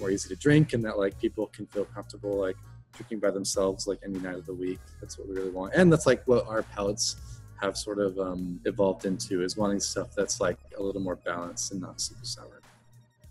more 0.00 0.10
easy 0.10 0.30
to 0.30 0.36
drink 0.36 0.72
and 0.72 0.82
that 0.86 0.98
like 0.98 1.18
people 1.20 1.48
can 1.48 1.66
feel 1.66 1.84
comfortable 1.84 2.38
like 2.38 2.56
drinking 2.94 3.18
by 3.18 3.30
themselves 3.30 3.86
like 3.86 3.98
any 4.02 4.18
night 4.18 4.36
of 4.36 4.46
the 4.46 4.54
week. 4.54 4.80
That's 5.00 5.18
what 5.18 5.28
we 5.28 5.34
really 5.34 5.50
want, 5.50 5.74
and 5.74 5.92
that's 5.92 6.06
like 6.06 6.22
what 6.26 6.46
our 6.46 6.62
palates 6.62 7.16
have 7.60 7.76
sort 7.76 7.98
of 7.98 8.18
um, 8.18 8.60
evolved 8.64 9.04
into 9.04 9.42
is 9.42 9.56
wanting 9.56 9.80
stuff 9.80 10.08
that's 10.16 10.40
like 10.40 10.58
a 10.78 10.82
little 10.82 11.00
more 11.00 11.16
balanced 11.16 11.72
and 11.72 11.80
not 11.80 12.00
super 12.00 12.24
sour. 12.24 12.60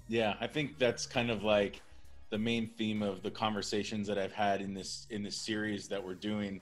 Yeah, 0.07 0.35
I 0.39 0.47
think 0.47 0.77
that's 0.77 1.05
kind 1.05 1.29
of 1.29 1.43
like 1.43 1.81
the 2.29 2.37
main 2.37 2.67
theme 2.77 3.01
of 3.01 3.23
the 3.23 3.31
conversations 3.31 4.07
that 4.07 4.17
I've 4.17 4.33
had 4.33 4.61
in 4.61 4.73
this 4.73 5.05
in 5.09 5.23
this 5.23 5.35
series 5.35 5.87
that 5.89 6.03
we're 6.05 6.15
doing 6.15 6.61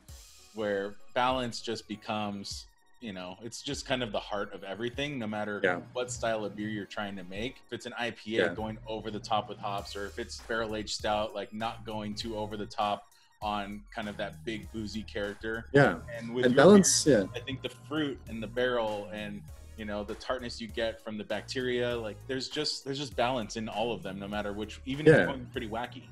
where 0.56 0.96
balance 1.13 1.62
just 1.62 1.88
becomes, 1.88 2.66
you 3.01 3.13
know, 3.13 3.38
it's 3.44 3.62
just 3.62 3.86
kind 3.86 4.01
of 4.01 4.12
the 4.12 4.20
heart 4.20 4.51
of 4.54 4.63
everything 4.63 5.20
no 5.20 5.28
matter 5.28 5.62
Yeah. 5.63 5.80
what 5.94 6.12
style 6.12 6.44
of 6.44 6.56
beer 6.56 6.70
you're 6.70 6.86
trying 6.86 7.16
to 7.18 7.24
make. 7.24 7.62
If 7.68 7.74
it's 7.74 7.86
an 7.86 7.94
IPA 8.00 8.25
Yeah. 8.25 8.54
going 8.56 8.80
over 8.88 9.12
the 9.12 9.20
top 9.20 9.48
with 9.48 9.60
hops 9.60 9.96
or 9.96 10.08
if 10.08 10.18
it's 10.18 10.39
barrel 10.42 10.75
aged 10.75 10.89
stout 10.96 11.36
like 11.36 11.54
not 11.54 11.86
going 11.86 12.16
too 12.16 12.36
over 12.36 12.58
the 12.58 12.66
top 12.66 13.04
on 13.41 13.81
kind 13.93 14.10
of 14.10 14.17
that 14.17 14.43
big 14.43 14.72
boozy 14.72 15.03
character. 15.03 15.65
Yeah, 15.74 16.00
And 16.17 16.34
with 16.34 16.55
balance. 16.55 17.05
Yeah, 17.05 17.24
I 17.36 17.39
think 17.39 17.62
the 17.62 17.69
fruit 17.88 18.19
and 18.27 18.41
the 18.43 18.48
barrel 18.48 19.10
and 19.13 19.41
you 19.77 19.86
know 19.86 20.03
the 20.03 20.15
tartness 20.15 20.60
you 20.60 20.67
get 20.67 21.01
from 21.03 21.17
the 21.17 21.24
bacteria, 21.24 21.96
like 21.98 22.17
there's 22.27 22.50
just 22.50 22.84
there's 22.84 23.00
just 23.00 23.15
balance 23.15 23.55
in 23.55 23.69
all 23.69 23.93
of 23.93 24.03
them, 24.03 24.19
no 24.19 24.27
matter 24.27 24.51
which. 24.51 24.81
Even 24.86 25.08
if 25.08 25.12
Yeah. 25.13 25.17
you're 25.19 25.27
going 25.27 25.46
pretty 25.51 25.69
wacky. 25.69 26.03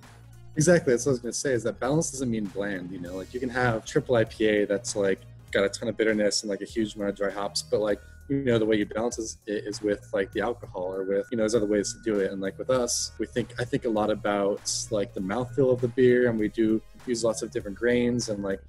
Exactly. 0.56 0.94
That's 0.94 1.06
what 1.06 1.12
I 1.12 1.14
was 1.14 1.20
gonna 1.20 1.34
say. 1.34 1.52
Is 1.52 1.64
that 1.64 1.80
balance 1.80 2.12
doesn't 2.12 2.32
mean 2.32 2.46
bland. 2.46 2.92
You 2.92 3.00
know, 3.00 3.16
like 3.16 3.34
you 3.34 3.40
can 3.40 3.50
have 3.50 3.86
triple 3.86 4.16
IPA 4.16 4.68
that's 4.70 4.96
like 4.96 5.20
got 5.52 5.66
a 5.66 5.70
ton 5.70 5.90
of 5.90 5.98
bitterness 5.98 6.44
and 6.44 6.50
like 6.50 6.62
a 6.62 6.66
huge 6.66 6.96
amount 6.96 7.10
of 7.12 7.16
dry 7.18 7.30
hops, 7.30 7.62
but 7.62 7.82
like 7.82 8.00
you 8.30 8.44
know 8.44 8.58
the 8.58 8.66
way 8.66 8.78
you 8.78 8.86
balance 8.86 9.18
is, 9.20 9.38
is 9.48 9.82
with 9.82 10.10
like 10.14 10.32
the 10.34 10.42
alcohol 10.42 10.94
or 10.94 11.04
with 11.04 11.28
you 11.32 11.38
know 11.38 11.44
there's 11.44 11.56
other 11.56 11.66
ways 11.66 11.94
to 11.94 12.00
do 12.04 12.20
it 12.20 12.30
and 12.30 12.42
like 12.42 12.58
with 12.60 12.70
us 12.70 13.14
we 13.20 13.26
think 13.26 13.54
i 13.58 13.64
think 13.64 13.86
a 13.86 13.90
lot 13.90 14.10
about 14.10 14.70
like 14.92 15.14
the 15.14 15.20
mouthfeel 15.22 15.72
of 15.72 15.80
the 15.80 15.88
beer 15.88 16.30
and 16.30 16.38
we 16.38 16.50
do 16.50 16.82
use 17.08 17.24
lots 17.24 17.42
of 17.42 17.52
different 17.52 17.78
grains 17.78 18.30
and 18.30 18.44
like 18.44 18.60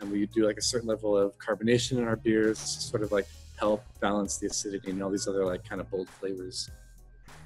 and 0.00 0.10
we 0.12 0.26
do 0.26 0.46
like 0.46 0.58
a 0.58 0.62
certain 0.62 0.88
level 0.88 1.16
of 1.16 1.36
carbonation 1.38 1.92
in 1.98 2.04
our 2.04 2.16
beers 2.16 2.58
to 2.58 2.80
sort 2.80 3.02
of 3.02 3.12
like 3.12 3.26
help 3.58 3.82
balance 4.00 4.36
the 4.36 4.46
acidity 4.46 4.90
and 4.90 5.02
all 5.02 5.10
these 5.10 5.26
other 5.26 5.44
like 5.44 5.66
kind 5.66 5.80
of 5.80 5.90
bold 5.90 6.08
flavors 6.08 6.70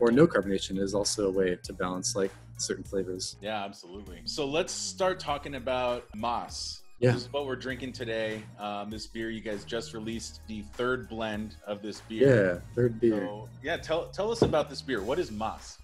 or 0.00 0.10
no 0.10 0.26
carbonation 0.26 0.78
is 0.78 0.94
also 0.94 1.28
a 1.28 1.30
way 1.30 1.56
to 1.62 1.72
balance 1.72 2.16
like 2.16 2.32
certain 2.56 2.84
flavors 2.84 3.36
Yeah, 3.40 3.64
absolutely. 3.64 4.20
So 4.24 4.44
let's 4.46 4.72
start 4.72 5.18
talking 5.20 5.54
about 5.54 6.04
Mas. 6.14 6.82
Yeah. 6.98 7.12
This 7.12 7.22
is 7.22 7.32
what 7.32 7.46
we're 7.46 7.56
drinking 7.56 7.92
today. 7.92 8.42
Um, 8.58 8.90
this 8.90 9.06
beer, 9.06 9.30
you 9.30 9.40
guys 9.40 9.64
just 9.64 9.94
released 9.94 10.40
the 10.48 10.62
third 10.74 11.08
blend 11.08 11.56
of 11.66 11.80
this 11.80 12.02
beer. 12.02 12.28
yeah 12.54 12.74
third 12.74 13.00
beer 13.00 13.20
So, 13.26 13.48
yeah, 13.62 13.76
tell 13.78 14.08
tell 14.08 14.30
us 14.30 14.42
about 14.42 14.68
this 14.68 14.82
beer. 14.82 15.00
What 15.02 15.18
is 15.18 15.30
Mas? 15.30 15.78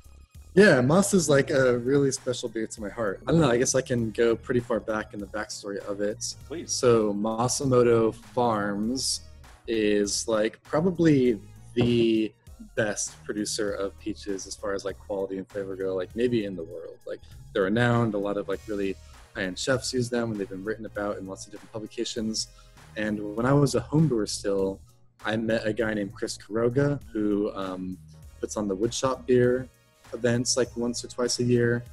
Yeah, 0.56 0.80
Mas 0.80 1.12
is 1.12 1.28
like 1.28 1.50
a 1.50 1.76
really 1.76 2.10
special 2.10 2.48
beer 2.48 2.66
to 2.66 2.80
my 2.80 2.88
heart. 2.88 3.20
I 3.26 3.30
don't 3.30 3.42
know, 3.42 3.50
I 3.50 3.58
guess 3.58 3.74
I 3.74 3.82
can 3.82 4.10
go 4.10 4.34
pretty 4.34 4.60
far 4.60 4.80
back 4.80 5.12
in 5.12 5.20
the 5.20 5.26
backstory 5.26 5.76
of 5.80 6.00
it. 6.00 6.34
Please. 6.48 6.72
So, 6.72 7.12
Masumoto 7.12 8.14
Farms 8.14 9.20
is 9.68 10.26
like 10.26 10.62
probably 10.62 11.38
the 11.74 12.32
best 12.74 13.22
producer 13.22 13.70
of 13.70 13.98
peaches 13.98 14.46
as 14.46 14.56
far 14.56 14.72
as 14.72 14.82
like 14.86 14.98
quality 14.98 15.36
and 15.36 15.46
flavor 15.46 15.76
go, 15.76 15.94
like 15.94 16.16
maybe 16.16 16.46
in 16.46 16.56
the 16.56 16.64
world. 16.64 16.96
Like 17.06 17.20
they're 17.52 17.64
renowned, 17.64 18.14
a 18.14 18.18
lot 18.18 18.38
of 18.38 18.48
like 18.48 18.60
really 18.66 18.96
high 19.34 19.42
end 19.42 19.58
chefs 19.58 19.92
use 19.92 20.08
them 20.08 20.30
and 20.30 20.40
they've 20.40 20.48
been 20.48 20.64
written 20.64 20.86
about 20.86 21.18
in 21.18 21.26
lots 21.26 21.44
of 21.44 21.52
different 21.52 21.70
publications. 21.70 22.48
And 22.96 23.36
when 23.36 23.44
I 23.44 23.52
was 23.52 23.74
a 23.74 23.80
home 23.80 24.08
brewer 24.08 24.26
still, 24.26 24.80
I 25.22 25.36
met 25.36 25.66
a 25.66 25.74
guy 25.74 25.92
named 25.92 26.14
Chris 26.14 26.38
Karoga 26.38 26.98
who 27.12 27.52
um, 27.54 27.98
puts 28.40 28.56
on 28.56 28.68
the 28.68 28.76
woodshop 28.76 29.26
beer 29.26 29.68
events 30.12 30.56
like 30.56 30.74
once 30.76 31.04
or 31.04 31.08
twice 31.08 31.38
a 31.38 31.44
year 31.44 31.84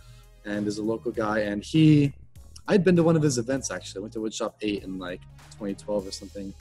and 0.46 0.67
is 0.67 0.77
a 0.77 0.84
local 0.84 1.12
guy. 1.12 1.39
And 1.39 1.63
he, 1.63 2.13
I'd 2.67 2.84
been 2.84 2.96
to 2.96 3.03
one 3.03 3.15
of 3.15 3.22
his 3.22 3.38
events 3.38 3.72
actually. 3.72 4.00
I 4.00 4.01
went 4.03 4.13
to 4.13 4.20
Woodshop 4.20 4.53
8 4.62 4.84
in 4.84 5.00
like 5.00 5.22
2012 5.51 6.08
or 6.08 6.12
something. 6.12 6.53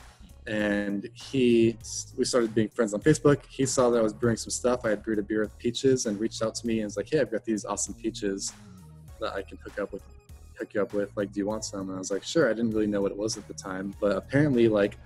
And 0.47 1.09
he, 1.15 1.77
we 2.17 2.25
started 2.25 2.55
being 2.55 2.69
friends 2.69 2.95
on 2.95 3.01
Facebook. 3.01 3.45
He 3.49 3.65
saw 3.65 3.91
that 3.91 3.99
I 3.99 4.03
was 4.03 4.13
brewing 4.13 4.37
some 4.37 4.51
stuff. 4.51 4.85
I 4.85 4.91
had 4.91 5.03
brewed 5.03 5.21
a 5.21 5.23
beer 5.23 5.41
with 5.41 5.57
peaches 5.59 6.07
and 6.07 6.19
reached 6.19 6.43
out 6.43 6.55
to 6.57 6.67
me 6.67 6.81
and 6.81 6.87
was 6.87 6.97
like, 6.97 7.09
hey, 7.09 7.21
I've 7.21 7.31
got 7.31 7.45
these 7.45 7.65
awesome 7.65 7.95
peaches 7.95 8.53
that 9.21 9.35
I 9.35 9.43
can 9.43 9.57
hook 9.59 9.79
up 9.79 9.93
with 9.93 10.03
hook 10.59 10.75
you 10.75 10.83
up 10.83 10.93
with 10.93 11.11
like 11.17 11.33
do 11.33 11.41
you 11.41 11.47
want 11.47 11.65
some 11.65 11.89
and 11.89 11.97
i 11.97 11.99
was 11.99 12.11
like 12.11 12.23
sure 12.23 12.49
i 12.49 12.53
didn't 12.53 12.71
really 12.71 12.87
know 12.87 13.01
what 13.01 13.11
it 13.11 13.17
was 13.17 13.37
at 13.37 13.47
the 13.49 13.55
time 13.55 13.95
but 14.01 14.17
apparently 14.17 14.69
like 14.69 14.97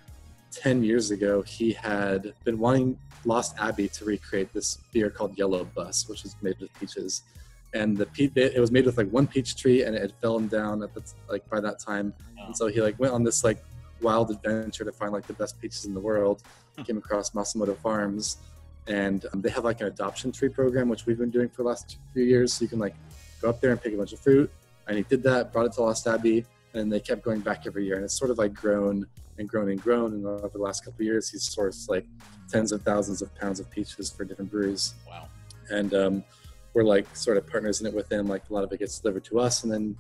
10 0.51 0.83
years 0.83 1.11
ago 1.11 1.43
he 1.43 1.73
had 1.73 2.35
been 2.45 2.59
wanting 2.59 2.99
lost 3.27 3.55
abbey 3.59 3.89
to 3.89 4.05
recreate 4.05 4.53
this 4.53 4.79
beer 4.93 5.11
called 5.11 5.37
yellow 5.37 5.65
bus 5.65 6.09
which 6.09 6.25
is 6.25 6.37
made 6.43 6.59
with 6.61 6.73
peaches. 6.75 7.23
And 7.75 7.97
the 7.97 8.07
pe- 8.07 8.31
it 8.35 8.61
was 8.61 8.71
made 8.71 8.87
with 8.87 8.97
like 8.97 9.11
one 9.11 9.27
peach 9.27 9.57
tree 9.57 9.83
and 9.83 9.95
it 9.95 10.01
had 10.01 10.13
fallen 10.23 10.47
down 10.49 10.83
at 10.83 10.95
the 10.95 11.03
like 11.29 11.49
by 11.51 11.61
that 11.61 11.79
time. 11.79 12.15
And 12.39 12.57
so 12.57 12.69
he 12.69 12.81
like 12.81 12.99
went 12.99 13.13
on 13.13 13.25
this 13.25 13.45
like 13.45 13.63
wild 14.01 14.31
adventure 14.31 14.85
to 14.85 14.93
find 14.93 15.13
like 15.13 15.27
the 15.27 15.35
best 15.35 15.61
peaches 15.61 15.85
in 15.85 15.93
the 15.93 16.01
world. 16.01 16.43
Came 16.85 16.99
across 16.99 17.31
masumoto 17.31 17.77
farms 17.77 18.39
and 18.87 19.27
um, 19.33 19.41
they 19.41 19.51
have 19.51 19.65
like 19.65 19.81
an 19.81 19.89
adoption 19.89 20.31
tree 20.31 20.49
program 20.49 20.89
which 20.89 21.07
we've 21.07 21.19
been 21.19 21.31
doing 21.31 21.49
for 21.49 21.63
the 21.63 21.69
last 21.69 21.99
few 22.13 22.25
years. 22.25 22.53
So 22.53 22.63
you 22.63 22.69
can 22.69 22.79
like 22.79 22.95
go 23.43 23.49
up 23.49 23.61
there 23.61 23.73
and 23.73 23.83
pick 23.83 23.93
a 23.93 23.97
bunch 23.97 24.13
of 24.13 24.21
fruit. 24.21 24.51
And 24.87 24.97
he 24.97 25.03
did 25.03 25.23
that, 25.25 25.53
brought 25.53 25.67
it 25.67 25.73
to 25.73 25.83
Lost 25.83 26.07
Abbey, 26.07 26.47
and 26.75 26.93
they 26.93 27.01
kept 27.01 27.23
going 27.23 27.41
back 27.41 27.67
every 27.67 27.85
year. 27.85 27.97
And 27.97 28.05
it's 28.05 28.17
sort 28.17 28.31
of 28.31 28.39
like 28.39 28.55
grown 28.55 29.07
and 29.39 29.49
grown 29.49 29.71
and 29.71 29.81
grown. 29.81 30.13
And 30.13 30.27
over 30.27 30.49
the 30.49 30.63
last 30.63 30.85
couple 30.85 31.01
of 31.01 31.07
years, 31.07 31.31
he's 31.31 31.49
sourced 31.49 31.89
like 31.89 32.07
tens 32.49 32.73
of 32.73 32.83
thousands 32.83 33.23
of 33.23 33.35
pounds 33.35 33.61
of 33.61 33.71
peaches 33.71 34.11
for 34.11 34.25
different 34.25 34.51
breweries. 34.51 34.95
Wow. 35.09 35.29
And 35.71 35.95
um, 35.95 36.25
we're 36.75 36.85
like 36.85 37.07
sort 37.17 37.37
of 37.37 37.47
partners 37.47 37.81
in 37.81 37.87
it 37.87 37.95
with 37.95 38.11
him. 38.11 38.27
Like 38.27 38.49
a 38.51 38.53
lot 38.53 38.65
of 38.65 38.73
it 38.73 38.79
gets 38.79 38.99
delivered 38.99 39.25
to 39.27 39.41
us, 39.41 39.65
and 39.65 39.73
then 39.73 39.97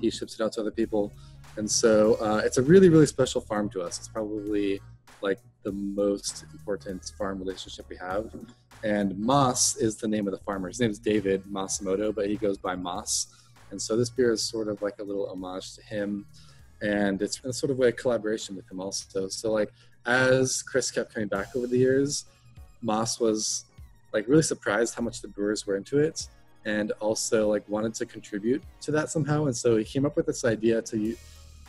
he 0.00 0.10
ships 0.10 0.34
it 0.34 0.42
out 0.42 0.52
to 0.52 0.60
other 0.60 0.70
people. 0.70 1.12
And 1.56 1.70
so 1.70 2.14
uh, 2.14 2.40
it's 2.44 2.56
a 2.56 2.62
really, 2.62 2.88
really 2.88 3.06
special 3.06 3.40
farm 3.40 3.68
to 3.70 3.82
us. 3.82 3.98
It's 3.98 4.08
probably 4.08 4.80
like 5.20 5.40
the 5.62 5.72
most 5.72 6.44
important 6.52 7.12
farm 7.18 7.38
relationship 7.38 7.86
we 7.88 7.96
have. 7.96 8.34
And 8.82 9.18
Mas 9.18 9.76
is 9.76 9.96
the 9.96 10.08
name 10.08 10.26
of 10.26 10.32
the 10.32 10.38
farmer. 10.38 10.68
His 10.68 10.80
name 10.80 10.90
is 10.90 10.98
David 10.98 11.44
Masumoto, 11.44 12.14
but 12.14 12.28
he 12.28 12.36
goes 12.36 12.56
by 12.56 12.76
Mas. 12.76 13.26
And 13.70 13.80
so 13.80 13.96
this 13.96 14.08
beer 14.08 14.32
is 14.32 14.42
sort 14.42 14.68
of 14.68 14.80
like 14.82 14.98
a 15.00 15.02
little 15.02 15.28
homage 15.28 15.74
to 15.74 15.82
him. 15.82 16.26
And 16.82 17.20
it's 17.20 17.40
a 17.44 17.52
sort 17.52 17.70
of 17.70 17.80
a 17.80 17.92
collaboration 17.92 18.56
with 18.56 18.70
him 18.70 18.80
also. 18.80 19.28
So 19.28 19.52
like 19.52 19.72
as 20.06 20.62
Chris 20.62 20.90
kept 20.90 21.14
coming 21.14 21.28
back 21.28 21.54
over 21.54 21.66
the 21.66 21.78
years, 21.78 22.24
Mas 22.82 23.20
was 23.20 23.64
like 24.12 24.26
really 24.26 24.42
surprised 24.42 24.94
how 24.94 25.02
much 25.02 25.20
the 25.20 25.28
brewers 25.28 25.66
were 25.66 25.76
into 25.76 25.98
it 25.98 26.28
and 26.64 26.92
also 27.00 27.48
like 27.48 27.66
wanted 27.68 27.94
to 27.94 28.06
contribute 28.06 28.62
to 28.82 28.90
that 28.92 29.10
somehow. 29.10 29.46
And 29.46 29.56
so 29.56 29.76
he 29.76 29.84
came 29.84 30.04
up 30.04 30.16
with 30.16 30.26
this 30.26 30.44
idea 30.44 30.82
to 30.82 31.16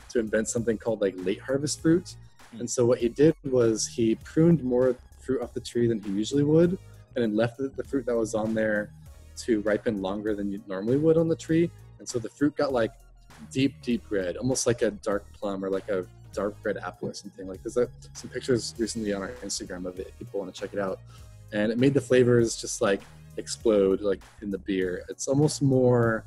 to 0.10 0.20
invent 0.20 0.50
something 0.50 0.78
called 0.78 1.00
like 1.02 1.14
late 1.18 1.40
harvest 1.40 1.82
fruit. 1.82 2.16
Hmm. 2.52 2.62
And 2.62 2.70
so 2.70 2.86
what 2.86 3.00
he 3.00 3.08
did 3.10 3.36
was 3.44 3.88
he 3.88 4.16
pruned 4.16 4.64
more 4.64 4.96
fruit 5.20 5.42
off 5.42 5.54
the 5.54 5.62
tree 5.62 5.88
than 5.88 6.02
he 6.02 6.12
usually 6.12 6.44
would 6.44 6.78
and 7.16 7.24
then 7.24 7.36
left 7.36 7.58
the, 7.58 7.70
the 7.70 7.84
fruit 7.84 8.06
that 8.06 8.16
was 8.16 8.34
on 8.34 8.54
there 8.54 8.92
to 9.38 9.62
ripen 9.62 10.02
longer 10.02 10.36
than 10.36 10.52
you 10.52 10.62
normally 10.68 10.98
would 10.98 11.18
on 11.18 11.28
the 11.28 11.36
tree 11.36 11.70
and 12.00 12.10
so 12.10 12.20
the 12.20 12.30
fruit 12.30 12.56
got 12.58 12.74
like 12.74 12.92
deep, 13.52 13.82
deep 13.82 14.04
red, 14.10 14.38
almost 14.38 14.68
like 14.68 14.82
a 14.82 14.92
dark 14.92 15.26
plum 15.34 15.64
or 15.64 15.70
like 15.70 15.90
a 15.90 16.06
dark 16.34 16.56
red 16.64 16.78
apple 16.78 17.10
or 17.10 17.14
something. 17.14 17.48
Like 17.48 17.62
there's 17.64 17.78
a, 17.78 17.90
some 18.14 18.30
pictures 18.30 18.74
recently 18.78 19.14
on 19.14 19.22
our 19.22 19.32
Instagram 19.44 19.86
of 19.86 20.00
it. 20.00 20.08
If 20.08 20.20
people 20.20 20.40
want 20.40 20.54
to 20.54 20.60
check 20.60 20.74
it 20.74 20.80
out, 20.80 21.00
and 21.54 21.72
it 21.72 21.78
made 21.78 21.94
the 21.94 22.02
flavors 22.02 22.56
just 22.56 22.82
like 22.82 23.02
explode 23.38 24.02
like 24.02 24.22
in 24.42 24.52
the 24.52 24.58
beer. 24.58 25.04
It's 25.10 25.28
almost 25.28 25.62
more 25.62 26.26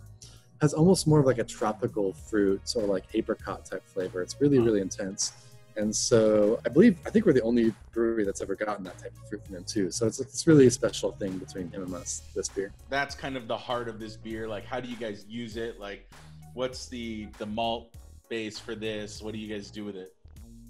has 0.61 0.73
almost 0.73 1.06
more 1.06 1.21
of 1.21 1.26
like 1.26 1.38
a 1.38 1.44
tropical 1.44 2.12
fruit 2.12 2.62
or 2.76 2.83
like 2.83 3.04
apricot 3.14 3.64
type 3.64 3.85
flavor. 3.87 4.23
It's 4.23 4.40
really, 4.40 4.59
really 4.59 4.80
intense. 4.80 5.33
And 5.76 5.94
so 5.94 6.61
I 6.64 6.68
believe 6.68 6.97
I 7.04 7.11
think 7.11 7.26
we're 7.26 7.33
the 7.33 7.42
only 7.42 7.75
brewery 7.92 8.25
that's 8.25 8.40
ever 8.40 8.54
gotten 8.54 8.85
that 8.85 8.97
type 8.97 9.12
of 9.21 9.28
fruit 9.28 9.44
from 9.44 9.56
him 9.56 9.64
too. 9.64 9.90
So 9.90 10.06
it's 10.06 10.21
it's 10.21 10.47
really 10.47 10.66
a 10.66 10.71
special 10.71 11.12
thing 11.12 11.37
between 11.38 11.71
him 11.71 11.83
and 11.83 11.94
us, 11.94 12.23
this 12.35 12.49
beer. 12.49 12.73
That's 12.88 13.14
kind 13.14 13.37
of 13.37 13.49
the 13.49 13.56
heart 13.56 13.88
of 13.88 13.99
this 13.99 14.16
beer. 14.16 14.47
Like, 14.49 14.64
how 14.64 14.78
do 14.80 14.88
you 14.88 14.97
guys 14.97 15.26
use 15.28 15.56
it? 15.56 15.80
Like, 15.80 16.09
what's 16.54 16.87
the 16.87 17.26
the 17.38 17.46
malt 17.46 17.94
base 18.28 18.58
for 18.58 18.75
this? 18.75 19.20
What 19.20 19.34
do 19.34 19.38
you 19.38 19.52
guys 19.52 19.70
do 19.70 19.84
with 19.84 19.96
it? 19.96 20.14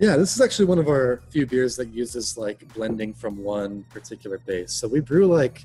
Yeah, 0.01 0.17
this 0.17 0.35
is 0.35 0.41
actually 0.41 0.65
one 0.65 0.81
of 0.81 0.89
our 0.89 1.23
few 1.31 1.47
beers 1.47 1.77
that 1.77 1.89
uses 1.89 2.37
like 2.37 2.67
blending 2.75 3.15
from 3.15 3.37
one 3.37 3.85
particular 3.91 4.39
base. 4.39 4.73
So 4.73 4.89
we 4.89 4.99
brew 4.99 5.27
like 5.27 5.65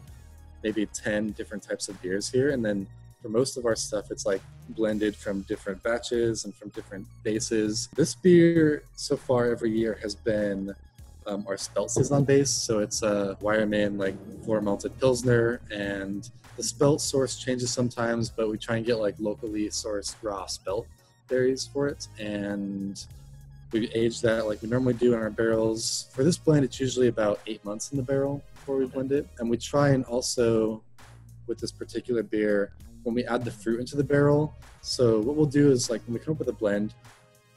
maybe 0.64 0.86
10 0.86 1.32
different 1.32 1.64
types 1.64 1.88
of 1.90 2.00
beers 2.02 2.30
here 2.30 2.52
and 2.52 2.64
then 2.64 2.86
for 3.22 3.30
most 3.30 3.58
of 3.58 3.66
our 3.66 3.76
stuff 3.76 4.12
it's 4.12 4.26
like 4.26 4.42
blended 4.70 5.16
from 5.16 5.42
different 5.42 5.82
batches 5.84 6.46
and 6.46 6.54
from 6.54 6.70
different 6.70 7.08
bases 7.24 7.90
this 7.96 8.14
beer 8.16 8.84
so 8.96 9.16
far 9.16 9.52
every 9.52 9.72
year 9.72 9.98
has 10.02 10.16
been 10.16 10.74
um, 11.30 11.46
our 11.48 11.58
spelt 11.58 11.92
saison 11.92 12.24
base. 12.24 12.50
So 12.50 12.80
it's 12.80 13.04
a 13.04 13.38
Weyermann 13.42 13.98
like 13.98 14.16
floor 14.44 14.62
malted 14.62 14.98
pilsner 15.00 15.62
and 15.72 16.30
the 16.58 16.64
spelt 16.64 17.00
source 17.02 17.38
changes 17.38 17.72
sometimes 17.72 18.30
but 18.30 18.50
we 18.50 18.58
try 18.58 18.78
and 18.78 18.86
get 18.86 19.00
like 19.00 19.16
locally 19.20 19.70
sourced 19.70 20.16
raw 20.22 20.46
spelt 20.46 20.88
berries 21.28 21.70
for 21.72 21.88
it. 21.88 22.08
And 22.20 23.04
we 23.72 23.88
age 23.90 24.22
that 24.22 24.48
like 24.48 24.62
we 24.62 24.70
normally 24.70 24.96
do 24.96 25.14
in 25.14 25.20
our 25.20 25.30
barrels. 25.30 26.08
For 26.12 26.24
this 26.24 26.38
blend 26.38 26.66
it's 26.66 26.80
usually 26.80 27.08
about 27.08 27.40
eight 27.46 27.64
months 27.64 27.92
in 27.92 27.98
the 27.98 28.04
barrel 28.04 28.44
before 28.56 28.78
we 28.78 28.86
blend 28.86 29.12
it. 29.12 29.28
And 29.38 29.50
we 29.50 29.58
try 29.58 29.90
and 29.90 30.04
also 30.06 30.84
with 31.48 31.60
this 31.60 31.72
particular 31.72 32.24
beer 32.24 32.74
when 33.04 33.16
we 33.16 33.26
add 33.26 33.46
the 33.46 33.52
fruit 33.52 33.80
into 33.80 33.96
the 33.96 34.04
barrel. 34.04 34.56
So 34.82 35.20
what 35.20 35.36
we'll 35.36 35.46
do 35.46 35.72
is 35.72 35.90
like 35.90 36.02
when 36.08 36.14
we 36.16 36.20
come 36.20 36.34
up 36.34 36.40
with 36.40 36.50
a 36.50 36.54
blend, 36.54 36.94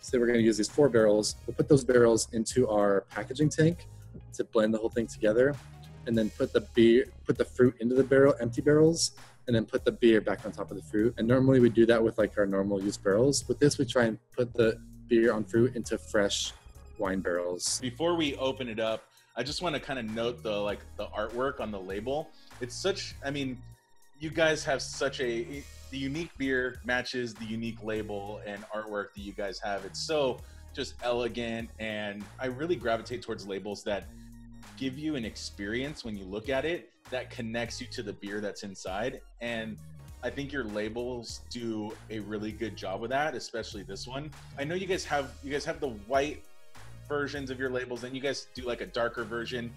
say 0.03 0.19
we're 0.19 0.27
going 0.27 0.39
to 0.39 0.45
use 0.45 0.57
these 0.57 0.69
four 0.69 0.89
barrels, 0.89 1.37
we'll 1.47 1.55
put 1.55 1.69
those 1.69 1.85
barrels 1.85 2.29
into 2.33 2.69
our 2.69 3.03
packaging 3.11 3.49
tank 3.49 3.87
to 4.35 4.45
blend 4.45 4.75
the 4.75 4.79
whole 4.79 4.91
thing 4.91 5.07
together, 5.07 5.55
and 6.07 6.17
then 6.19 6.29
put 6.31 6.53
the 6.53 6.61
beer, 6.75 7.07
put 7.25 7.39
the 7.39 7.45
fruit 7.45 7.75
into 7.81 7.95
the 7.95 8.05
barrel, 8.05 8.35
empty 8.41 8.61
barrels, 8.61 9.13
and 9.47 9.55
then 9.55 9.65
put 9.65 9.85
the 9.85 9.93
beer 9.93 10.21
back 10.21 10.45
on 10.45 10.53
top 10.53 10.71
of 10.71 10.77
the 10.77 10.83
fruit. 10.83 11.15
And 11.19 11.27
normally 11.27 11.61
we 11.61 11.71
do 11.71 11.87
that 11.87 12.03
with 12.03 12.19
like 12.19 12.37
our 12.39 12.47
normal 12.47 12.83
use 12.83 12.97
barrels. 12.97 13.47
With 13.49 13.59
this, 13.59 13.79
we 13.79 13.85
try 13.85 14.05
and 14.05 14.19
put 14.37 14.53
the 14.53 14.79
beer 15.09 15.33
on 15.33 15.45
fruit 15.45 15.75
into 15.77 15.99
fresh 15.99 16.53
wine 16.99 17.21
barrels. 17.21 17.81
Before 17.81 18.17
we 18.17 18.37
open 18.37 18.69
it 18.69 18.81
up, 18.81 19.05
I 19.37 19.43
just 19.43 19.63
want 19.63 19.75
to 19.75 19.81
kind 19.81 19.99
of 19.99 20.05
note 20.05 20.43
the 20.43 20.57
like 20.57 20.81
the 20.97 21.07
artwork 21.07 21.61
on 21.61 21.71
the 21.71 21.81
label. 21.81 22.29
It's 22.61 22.75
such. 22.75 23.15
I 23.25 23.31
mean, 23.31 23.61
you 24.21 24.31
guys 24.31 24.65
have 24.65 24.83
such 24.83 25.21
a 25.21 25.63
the 25.93 25.99
unique 25.99 26.31
beer 26.39 26.81
matches 26.85 27.35
the 27.35 27.45
unique 27.45 27.85
label 27.85 28.41
and 28.47 28.65
artwork 28.75 29.13
that 29.15 29.21
you 29.21 29.33
guys 29.33 29.61
have. 29.61 29.85
It's 29.85 30.01
so 30.01 30.39
just 30.75 30.95
elegant, 31.03 31.69
and 31.79 32.25
I 32.41 32.47
really 32.47 32.77
gravitate 32.77 33.21
towards 33.21 33.47
labels 33.47 33.85
that 33.85 34.05
give 34.79 34.99
you 34.99 35.17
an 35.17 35.25
experience 35.27 36.03
when 36.03 36.17
you 36.17 36.25
look 36.25 36.49
at 36.49 36.65
it 36.65 36.91
that 37.11 37.29
connects 37.29 37.79
you 37.79 37.87
to 37.89 38.03
the 38.03 38.15
beer 38.15 38.41
that's 38.41 38.63
inside. 38.63 39.21
And 39.43 39.77
I 40.23 40.31
think 40.31 40.51
your 40.51 40.65
labels 40.65 41.43
do 41.51 41.93
a 42.09 42.21
really 42.21 42.53
good 42.53 42.75
job 42.75 43.03
with 43.03 43.11
that, 43.11 43.35
especially 43.35 43.83
this 43.83 44.07
one. 44.07 44.31
I 44.59 44.65
know 44.65 44.75
you 44.75 44.87
guys 44.87 45.05
have 45.05 45.33
you 45.45 45.53
guys 45.53 45.67
have 45.67 45.79
the 45.79 45.91
white 45.91 46.43
versions 47.07 47.51
of 47.51 47.61
your 47.61 47.69
labels, 47.69 48.05
and 48.05 48.17
you 48.17 48.23
guys 48.23 48.47
do 48.55 48.63
like 48.63 48.81
a 48.81 48.87
darker 48.87 49.25
version, 49.25 49.71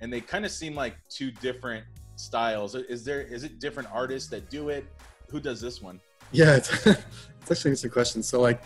and 0.00 0.10
they 0.10 0.22
kind 0.22 0.46
of 0.46 0.50
seem 0.50 0.74
like 0.74 0.96
two 1.10 1.30
different 1.30 1.84
styles. 2.16 2.74
Is 2.74 3.04
there 3.04 3.20
is 3.20 3.44
it 3.44 3.58
different 3.58 3.90
artists 3.92 4.30
that 4.30 4.48
do 4.48 4.70
it? 4.70 4.86
Who 5.30 5.40
does 5.40 5.60
this 5.60 5.82
one? 5.82 6.00
Yeah, 6.32 6.56
it's, 6.56 6.86
it's 6.86 7.50
actually 7.50 7.72
a 7.72 7.76
good 7.76 7.92
question. 7.92 8.22
So 8.22 8.40
like 8.40 8.62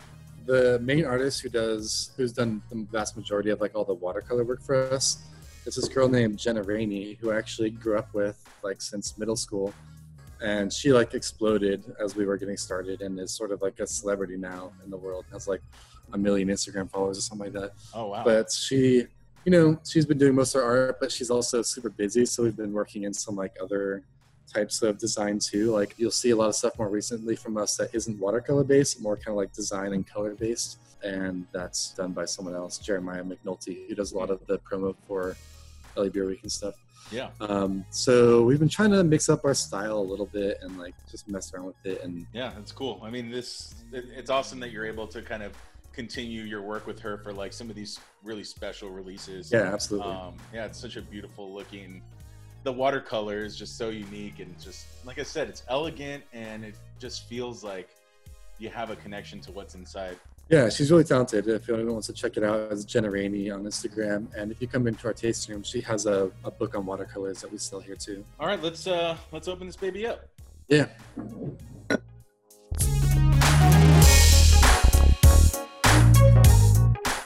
the 0.47 0.79
main 0.81 1.05
artist 1.05 1.41
who 1.41 1.49
does 1.49 2.11
who's 2.17 2.33
done 2.33 2.63
the 2.71 2.87
vast 2.91 3.17
majority 3.17 3.51
of 3.51 3.61
like 3.61 3.75
all 3.75 3.85
the 3.85 3.95
watercolor 3.95 4.45
work 4.45 4.61
for 4.61 4.91
us 4.93 5.23
is 5.67 5.77
this 5.77 5.89
girl 5.89 6.09
named 6.09 6.39
Jenna 6.39 6.63
Rainey 6.63 7.17
who 7.21 7.31
I 7.31 7.39
actually 7.39 7.71
grew 7.71 7.97
up 7.97 8.13
with 8.13 8.43
like 8.63 8.83
since 8.83 9.17
middle 9.19 9.37
school. 9.37 9.73
And 10.41 10.73
she 10.73 10.93
like 10.93 11.15
exploded 11.15 11.85
as 12.01 12.17
we 12.17 12.27
were 12.27 12.37
getting 12.37 12.57
started 12.57 13.01
and 13.01 13.19
is 13.21 13.31
sort 13.31 13.53
of 13.53 13.63
like 13.63 13.79
a 13.79 13.87
celebrity 13.87 14.37
now 14.37 14.73
in 14.85 14.91
the 14.91 14.97
world. 14.97 15.25
Has 15.31 15.47
like 15.47 15.63
a 16.13 16.19
million 16.19 16.49
Instagram 16.49 16.91
followers 16.91 17.19
or 17.19 17.21
something 17.21 17.53
like 17.53 17.63
that. 17.63 17.73
Oh 17.95 18.09
wow! 18.09 18.25
But 18.25 18.51
she, 18.51 19.07
you 19.45 19.53
know, 19.53 19.79
she's 19.89 20.05
been 20.05 20.19
doing 20.19 20.35
most 20.35 20.57
of 20.57 20.63
her 20.63 20.67
art, 20.67 21.01
but 21.01 21.13
she's 21.13 21.31
also 21.31 21.63
super 21.63 21.91
busy. 21.91 22.27
So 22.27 22.43
we've 22.43 22.57
been 22.57 22.73
working 22.73 23.05
in 23.05 23.15
some 23.15 23.37
like 23.37 23.55
other 23.63 24.03
types 24.53 24.83
of 24.83 24.99
design 24.99 25.39
too. 25.39 25.73
Like 25.73 25.95
you'll 25.97 26.11
see 26.11 26.31
a 26.31 26.37
lot 26.37 26.49
of 26.49 26.55
stuff 26.55 26.79
more 26.79 26.89
recently 26.89 27.37
from 27.37 27.57
us 27.57 27.77
that 27.77 27.95
isn't 27.95 28.19
watercolor 28.19 28.65
based, 28.65 29.01
more 29.01 29.17
kind 29.17 29.29
of 29.29 29.37
like 29.37 29.53
design 29.53 29.93
and 29.93 30.07
color 30.07 30.35
based. 30.35 30.79
And 31.03 31.47
that's 31.53 31.93
done 31.93 32.13
by 32.13 32.27
someone 32.27 32.55
else, 32.55 32.79
Jeremiah 32.79 33.25
McNulty, 33.25 33.89
who 33.89 33.95
does 33.95 34.13
a 34.13 34.19
lot 34.19 34.31
of 34.31 34.47
the 34.47 34.59
promo 34.59 34.95
for 35.07 35.37
LA 35.97 36.09
Beer 36.09 36.27
Week 36.27 36.41
and 36.43 36.53
stuff. 36.53 36.75
yeah, 37.11 37.31
Um, 37.41 37.85
so 37.91 38.45
we've 38.45 38.61
been 38.61 38.69
trying 38.69 38.93
to 38.93 39.03
mix 39.03 39.29
up 39.29 39.45
our 39.45 39.55
style 39.55 39.99
a 39.99 40.09
little 40.13 40.27
bit 40.27 40.59
and 40.63 40.79
like 40.79 40.95
just 41.11 41.29
mess 41.29 41.53
around 41.53 41.67
with 41.67 41.85
it. 41.85 42.03
And 42.05 42.27
yeah, 42.33 42.53
that's 42.55 42.71
cool. 42.73 43.01
I 43.03 43.11
mean, 43.11 43.31
this 43.31 43.75
it, 43.93 44.05
it's 44.17 44.31
awesome 44.31 44.61
that 44.61 44.71
you're 44.71 44.87
able 44.87 45.09
to 45.09 45.23
kind 45.23 45.43
of 45.43 45.53
continue 45.93 46.43
your 46.43 46.63
work 46.63 46.87
with 46.87 46.99
her 47.01 47.19
for 47.19 47.33
like 47.33 47.53
some 47.53 47.69
of 47.69 47.77
these 47.77 47.99
really 48.23 48.45
special 48.45 48.91
releases. 48.91 49.53
yeah, 49.53 49.73
absolutely. 49.73 50.13
Um, 50.13 50.35
yeah, 50.55 50.67
it's 50.67 50.81
such 50.81 50.97
a 50.97 51.03
beautiful 51.03 51.53
looking. 51.53 52.03
The 52.65 52.73
watercolor 52.73 53.45
is 53.45 53.57
just 53.57 53.77
so 53.77 53.89
unique 53.89 54.39
and 54.39 54.59
just 54.61 54.87
like 55.05 55.19
I 55.19 55.25
said, 55.25 55.49
it's 55.49 55.65
elegant 55.69 56.23
and 56.33 56.65
it 56.65 56.77
just 57.01 57.29
feels 57.29 57.65
like 57.65 57.89
you 58.59 58.69
have 58.69 58.91
a 58.91 58.97
connection 58.97 59.41
to 59.41 59.53
what's 59.53 59.75
inside. 59.75 60.17
Yeah, 60.49 60.69
she's 60.69 60.91
really 60.91 61.03
talented. 61.03 61.49
If 61.49 61.69
anyone 61.69 61.95
wants 61.95 62.07
to 62.07 62.13
check 62.13 62.37
it 62.37 62.45
out, 62.45 62.71
it's 62.71 62.85
Jenna 62.85 63.11
Rainey 63.11 63.51
on 63.51 63.65
Instagram. 63.65 64.29
And 64.37 64.53
if 64.53 64.61
you 64.61 64.69
come 64.69 64.87
into 64.87 65.09
our 65.09 65.13
tasting 65.13 65.55
room, 65.55 65.65
she 65.65 65.81
has 65.81 66.07
a, 66.07 66.31
a 66.45 66.53
book 66.53 66.77
on 66.77 66.87
watercolors 66.87 67.41
that 67.41 67.51
we 67.51 67.59
sell 67.59 67.81
here 67.81 67.97
too. 67.97 68.25
All 68.39 68.47
right, 68.47 68.63
let's 68.63 68.87
uh 68.87 69.17
let's 69.33 69.49
open 69.49 69.67
this 69.67 69.77
baby 69.77 70.07
up. 70.07 70.29
Yeah. 70.69 70.87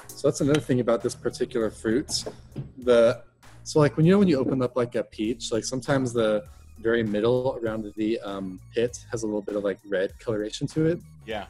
So 0.08 0.30
that's 0.30 0.40
another 0.40 0.60
thing 0.60 0.80
about 0.80 1.02
this 1.02 1.14
particular 1.14 1.70
fruit. 1.70 2.24
The 2.78 3.22
so 3.66 3.80
like 3.80 3.96
when 3.96 4.06
you 4.06 4.12
know 4.12 4.20
when 4.20 4.28
you 4.28 4.38
open 4.38 4.62
up 4.62 4.76
like 4.76 4.94
a 4.94 5.02
peach, 5.02 5.50
like 5.50 5.64
sometimes 5.64 6.12
the 6.12 6.44
very 6.78 7.02
middle 7.02 7.58
around 7.61 7.92
the 7.96 8.20
um, 8.20 8.61
pit 8.73 9.04
has 9.11 9.25
a 9.25 9.26
little 9.26 9.42
bit 9.42 9.56
of 9.56 9.64
like 9.64 9.80
red 9.88 10.16
coloration 10.20 10.68
to 10.68 10.87
it. 10.87 11.00
Yeah. 11.26 11.46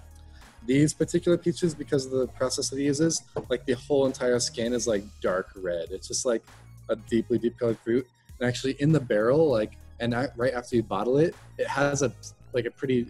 These 0.64 0.94
particular 0.94 1.36
peaches, 1.36 1.74
because 1.74 2.06
of 2.06 2.12
the 2.12 2.26
process 2.28 2.70
that 2.70 2.78
he 2.78 2.84
uses, 2.84 3.22
like 3.50 3.66
the 3.66 3.74
whole 3.74 4.06
entire 4.06 4.40
skin 4.40 4.72
is 4.72 4.86
like 4.86 5.04
dark 5.20 5.50
red. 5.56 5.90
It's 5.90 6.08
just 6.08 6.24
like 6.24 6.42
a 6.88 6.96
deeply 6.96 7.36
deep 7.36 7.58
colored 7.58 7.78
fruit. 7.80 8.08
And 8.40 8.48
actually, 8.48 8.76
in 8.80 8.92
the 8.92 9.00
barrel, 9.00 9.50
like 9.50 9.76
and 10.00 10.14
I, 10.14 10.28
right 10.36 10.54
after 10.54 10.74
you 10.74 10.82
bottle 10.82 11.18
it, 11.18 11.34
it 11.58 11.66
has 11.66 12.00
a 12.00 12.10
like 12.54 12.64
a 12.64 12.70
pretty 12.70 13.08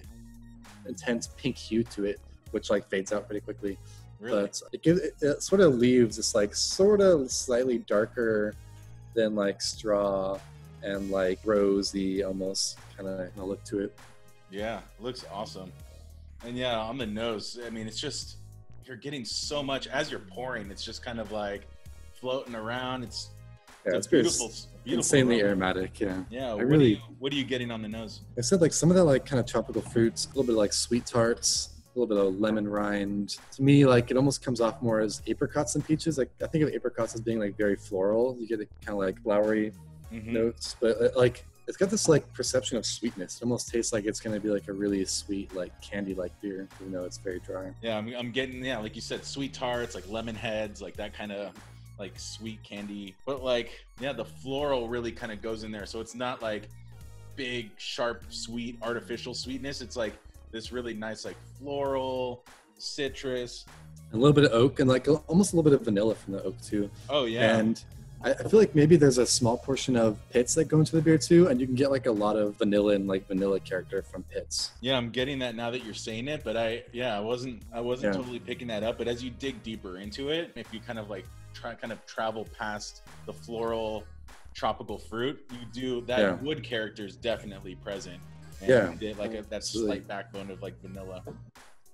intense 0.84 1.28
pink 1.36 1.56
hue 1.56 1.84
to 1.84 2.06
it, 2.06 2.18
which 2.50 2.70
like 2.70 2.88
fades 2.88 3.12
out 3.12 3.28
pretty 3.28 3.42
quickly. 3.42 3.78
Really? 4.18 4.42
But 4.42 4.60
it 4.72 4.82
gives 4.82 4.98
it, 4.98 5.14
it 5.20 5.44
sort 5.44 5.60
of 5.60 5.76
leaves 5.76 6.16
this 6.16 6.34
like 6.34 6.56
sort 6.56 7.00
of 7.00 7.30
slightly 7.30 7.78
darker 7.78 8.52
than 9.16 9.34
like 9.34 9.60
straw 9.60 10.38
and 10.82 11.10
like 11.10 11.40
rosy 11.44 12.22
almost 12.22 12.78
kind 12.96 13.08
of 13.08 13.36
look 13.36 13.64
to 13.64 13.80
it. 13.80 13.98
Yeah, 14.50 14.80
looks 15.00 15.24
awesome. 15.32 15.72
And 16.44 16.56
yeah, 16.56 16.78
on 16.78 16.98
the 16.98 17.06
nose, 17.06 17.58
I 17.66 17.70
mean, 17.70 17.88
it's 17.88 17.98
just 17.98 18.36
you're 18.84 18.94
getting 18.96 19.24
so 19.24 19.62
much 19.64 19.88
as 19.88 20.10
you're 20.10 20.20
pouring. 20.20 20.70
It's 20.70 20.84
just 20.84 21.02
kind 21.04 21.18
of 21.18 21.32
like 21.32 21.62
floating 22.20 22.54
around. 22.54 23.02
It's, 23.02 23.30
Yeah, 23.84 23.96
it's 23.96 23.98
it's 23.98 24.06
beautiful, 24.06 24.46
beautiful. 24.84 24.98
insanely 24.98 25.40
aroma. 25.40 25.48
aromatic. 25.66 25.98
Yeah. 25.98 26.22
Yeah, 26.30 26.52
what, 26.54 26.66
really- 26.66 26.84
are 26.84 26.88
you, 26.88 26.98
what 27.18 27.32
are 27.32 27.36
you 27.36 27.44
getting 27.44 27.70
on 27.72 27.82
the 27.82 27.88
nose? 27.88 28.20
I 28.38 28.42
said 28.42 28.60
like 28.60 28.72
some 28.72 28.90
of 28.90 28.96
that 28.96 29.04
like 29.04 29.24
kind 29.26 29.40
of 29.40 29.46
tropical 29.46 29.82
fruits, 29.82 30.26
a 30.26 30.28
little 30.28 30.44
bit 30.44 30.54
like 30.54 30.72
sweet 30.72 31.06
tarts, 31.06 31.70
a 31.96 32.00
little 32.00 32.14
bit 32.14 32.24
of 32.24 32.40
lemon 32.40 32.68
rind. 32.68 33.36
To 33.52 33.62
me, 33.62 33.86
like 33.86 34.10
it 34.10 34.16
almost 34.16 34.42
comes 34.44 34.60
off 34.60 34.80
more 34.82 35.00
as 35.00 35.22
apricots 35.28 35.74
and 35.74 35.84
peaches. 35.84 36.18
Like 36.18 36.30
I 36.42 36.46
think 36.46 36.64
of 36.64 36.74
apricots 36.74 37.14
as 37.14 37.20
being 37.20 37.40
like 37.40 37.56
very 37.56 37.76
floral. 37.76 38.36
You 38.38 38.46
get 38.46 38.60
a 38.60 38.66
kind 38.84 38.90
of 38.90 38.96
like 38.98 39.20
flowery 39.22 39.72
Mhm. 40.12 40.26
notes, 40.26 40.76
but 40.80 41.00
uh, 41.02 41.08
like 41.16 41.44
it's 41.66 41.76
got 41.76 41.90
this 41.90 42.08
like 42.08 42.32
perception 42.32 42.76
of 42.76 42.86
sweetness. 42.86 43.38
It 43.38 43.42
almost 43.42 43.68
tastes 43.70 43.92
like 43.92 44.04
it's 44.04 44.20
gonna 44.20 44.38
be 44.38 44.50
like 44.50 44.68
a 44.68 44.72
really 44.72 45.04
sweet 45.04 45.52
like 45.54 45.72
candy 45.80 46.14
like 46.14 46.38
beer, 46.40 46.68
even 46.80 46.92
though 46.92 47.04
it's 47.04 47.18
very 47.18 47.40
dry. 47.40 47.72
Yeah, 47.82 47.98
I'm, 47.98 48.14
I'm 48.14 48.30
getting 48.30 48.64
yeah, 48.64 48.78
like 48.78 48.94
you 48.94 49.00
said, 49.02 49.24
sweet 49.24 49.52
tarts, 49.54 49.94
like 49.94 50.08
lemon 50.08 50.36
heads, 50.36 50.80
like 50.80 50.94
that 50.96 51.12
kind 51.14 51.32
of 51.32 51.52
like 51.98 52.12
sweet 52.18 52.62
candy. 52.62 53.14
But 53.24 53.42
like 53.42 53.84
yeah, 54.00 54.12
the 54.12 54.24
floral 54.24 54.88
really 54.88 55.10
kind 55.12 55.32
of 55.32 55.40
goes 55.42 55.64
in 55.64 55.72
there. 55.72 55.86
So 55.86 56.00
it's 56.00 56.14
not 56.14 56.40
like 56.42 56.68
big, 57.34 57.70
sharp, 57.78 58.24
sweet, 58.28 58.78
artificial 58.80 59.34
sweetness. 59.34 59.80
It's 59.80 59.96
like 59.96 60.14
this 60.52 60.72
really 60.72 60.94
nice, 60.94 61.24
like 61.24 61.36
floral, 61.58 62.44
citrus. 62.78 63.64
A 64.12 64.16
little 64.16 64.32
bit 64.32 64.44
of 64.44 64.52
oak 64.52 64.80
and 64.80 64.88
like 64.88 65.08
almost 65.28 65.52
a 65.52 65.56
little 65.56 65.68
bit 65.70 65.78
of 65.78 65.84
vanilla 65.84 66.14
from 66.14 66.34
the 66.34 66.42
oak 66.44 66.60
too. 66.62 66.88
Oh 67.08 67.24
yeah, 67.24 67.56
And 67.58 67.82
I, 68.22 68.30
I 68.30 68.34
feel 68.44 68.60
like 68.60 68.74
maybe 68.74 68.96
there's 68.96 69.18
a 69.18 69.26
small 69.26 69.58
portion 69.58 69.96
of 69.96 70.16
pits 70.30 70.54
that 70.54 70.66
go 70.66 70.78
into 70.78 70.94
the 70.96 71.02
beer 71.02 71.18
too, 71.18 71.48
and 71.48 71.60
you 71.60 71.66
can 71.66 71.74
get 71.74 71.90
like 71.90 72.06
a 72.06 72.12
lot 72.12 72.36
of 72.36 72.56
vanilla 72.56 72.94
and 72.94 73.06
like 73.08 73.26
vanilla 73.26 73.58
character 73.60 74.02
from 74.02 74.22
pits. 74.24 74.70
yeah, 74.80 74.96
I'm 74.96 75.10
getting 75.10 75.38
that 75.40 75.54
now 75.56 75.70
that 75.70 75.84
you're 75.84 75.92
saying 75.94 76.28
it. 76.28 76.42
But 76.44 76.56
I 76.56 76.84
yeah, 76.92 77.16
I 77.16 77.20
wasn't 77.20 77.62
I 77.72 77.80
wasn't 77.80 78.14
Yeah. 78.14 78.20
totally 78.20 78.38
picking 78.38 78.68
that 78.68 78.82
up. 78.84 78.96
But 78.96 79.08
as 79.08 79.22
you 79.24 79.30
dig 79.30 79.62
deeper 79.62 79.98
into 79.98 80.28
it, 80.30 80.52
if 80.54 80.72
you 80.72 80.80
kind 80.80 80.98
of 80.98 81.10
like 81.10 81.26
try 81.52 81.74
kind 81.74 81.92
of 81.92 82.04
travel 82.06 82.46
past 82.56 83.02
the 83.26 83.32
floral 83.32 84.04
tropical 84.54 84.98
fruit, 84.98 85.44
you 85.50 85.58
do 85.72 86.00
that 86.06 86.20
Yeah. 86.20 86.32
wood 86.36 86.62
character 86.62 87.04
is 87.04 87.16
definitely 87.16 87.74
present. 87.74 88.20
And 88.60 88.68
Yeah. 88.68 88.90
you 88.90 88.96
get 88.96 89.18
like 89.18 89.34
a, 89.34 89.42
that 89.42 89.64
slight 89.64 90.06
backbone 90.06 90.50
of 90.50 90.62
like 90.62 90.80
vanilla. 90.80 91.22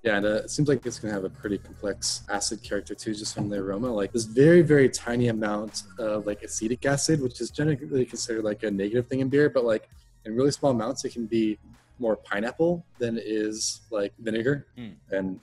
Yeah, 0.02 0.16
and 0.16 0.26
uh, 0.26 0.28
it 0.44 0.50
seems 0.50 0.68
like 0.68 0.84
it's 0.84 0.98
gonna 0.98 1.14
have 1.14 1.24
a 1.24 1.30
pretty 1.30 1.58
complex 1.58 2.22
acid 2.28 2.62
character 2.62 2.94
too, 2.94 3.14
just 3.14 3.34
from 3.34 3.48
the 3.48 3.56
aroma. 3.58 3.92
Like 3.92 4.12
this 4.12 4.24
very, 4.24 4.62
very 4.62 4.88
tiny 4.88 5.28
amount 5.28 5.84
of 5.98 6.26
like 6.26 6.42
acetic 6.42 6.84
acid, 6.86 7.20
which 7.20 7.40
is 7.40 7.50
generally 7.50 8.04
considered 8.04 8.42
like 8.44 8.62
a 8.64 8.70
negative 8.70 9.06
thing 9.06 9.20
in 9.20 9.28
beer, 9.28 9.48
but 9.48 9.64
like 9.64 9.88
in 10.24 10.34
really 10.34 10.50
small 10.50 10.72
amounts, 10.72 11.04
it 11.04 11.12
can 11.12 11.26
be 11.26 11.56
more 11.98 12.16
pineapple 12.16 12.84
than 12.98 13.16
it 13.16 13.24
is 13.26 13.82
like 13.90 14.12
vinegar, 14.18 14.66
Hmm. 14.76 14.88
and 15.12 15.38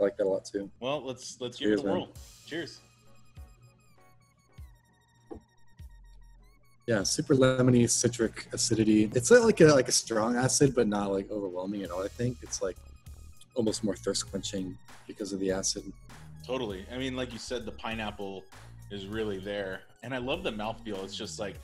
I 0.00 0.04
like 0.04 0.16
that 0.16 0.24
a 0.24 0.28
lot 0.28 0.44
too. 0.46 0.70
Well, 0.80 1.02
let's 1.04 1.38
let's 1.40 1.58
give 1.58 1.68
Cheers, 1.68 1.80
it 1.80 1.86
a 1.86 1.90
whirl. 1.90 2.08
Cheers. 2.46 2.80
Yeah, 6.86 7.02
super 7.02 7.34
lemony, 7.34 7.90
citric 7.90 8.46
acidity. 8.52 9.10
It's 9.12 9.32
like 9.32 9.60
a 9.60 9.66
like 9.66 9.88
a 9.88 9.92
strong 9.92 10.36
acid, 10.36 10.72
but 10.74 10.86
not 10.86 11.10
like 11.10 11.28
overwhelming 11.32 11.82
at 11.82 11.90
all. 11.90 12.04
I 12.04 12.08
think 12.08 12.38
it's 12.42 12.62
like 12.62 12.76
almost 13.56 13.82
more 13.82 13.96
thirst 13.96 14.30
quenching 14.30 14.78
because 15.08 15.32
of 15.32 15.40
the 15.40 15.50
acid. 15.50 15.92
Totally. 16.46 16.86
I 16.92 16.98
mean, 16.98 17.16
like 17.16 17.32
you 17.32 17.40
said, 17.40 17.66
the 17.66 17.72
pineapple 17.72 18.44
is 18.92 19.06
really 19.06 19.38
there, 19.38 19.80
and 20.04 20.14
I 20.14 20.18
love 20.18 20.44
the 20.44 20.52
mouthfeel. 20.52 21.02
It's 21.02 21.16
just 21.16 21.40
like 21.40 21.56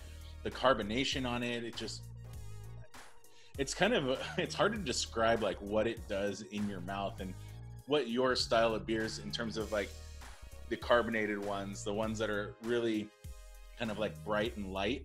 the 0.43 0.51
carbonation 0.51 1.25
on 1.25 1.45
it. 1.45 1.63
It 1.63 1.77
just 1.77 2.03
it's 3.59 3.75
kind 3.75 3.95
of 3.95 4.19
it's 4.39 4.57
hard 4.57 4.73
to 4.73 4.79
describe 4.79 5.41
like 5.41 5.59
what 5.59 5.87
it 5.87 6.09
does 6.09 6.43
in 6.51 6.69
your 6.69 6.81
mouth 6.81 7.21
and 7.21 7.33
what 7.87 8.09
your 8.09 8.35
style 8.35 8.75
of 8.75 8.87
beers 8.87 9.21
in 9.21 9.31
terms 9.31 9.57
of 9.57 9.71
like 9.71 9.91
the 10.69 10.77
carbonated 10.77 11.45
ones, 11.45 11.85
the 11.85 11.93
ones 11.93 12.19
that 12.19 12.31
are 12.31 12.55
really 12.65 13.09
kind 13.83 13.91
of 13.91 13.99
like 13.99 14.15
bright 14.25 14.57
and 14.57 14.73
light. 14.73 15.05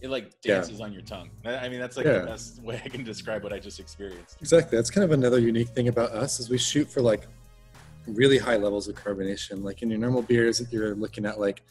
It 0.00 0.10
like 0.10 0.32
Yeah. 0.42 0.54
dances 0.56 0.80
on 0.80 0.92
your 0.92 1.02
tongue. 1.02 1.30
I 1.44 1.54
I 1.54 1.68
mean, 1.68 1.78
that's 1.78 1.96
like 1.96 2.04
Yeah. 2.06 2.18
the 2.18 2.26
best 2.26 2.60
way 2.60 2.82
I 2.84 2.88
can 2.88 3.04
describe 3.04 3.44
what 3.44 3.52
I 3.52 3.60
just 3.60 3.78
experienced. 3.78 4.38
Exactly. 4.40 4.76
That's 4.76 4.90
kind 4.90 5.04
of 5.04 5.12
another 5.12 5.38
unique 5.38 5.68
thing 5.68 5.86
about 5.86 6.10
us 6.10 6.40
is 6.40 6.50
we 6.50 6.58
shoot 6.58 6.90
for 6.90 7.00
like 7.00 7.28
really 8.08 8.38
high 8.38 8.56
levels 8.56 8.88
of 8.88 8.96
carbonation. 8.96 9.62
Like 9.62 9.82
in 9.82 9.88
your 9.88 10.00
normal 10.00 10.22
beers, 10.22 10.60
you're 10.72 10.96
looking 10.96 11.24
at 11.24 11.38
like 11.38 11.62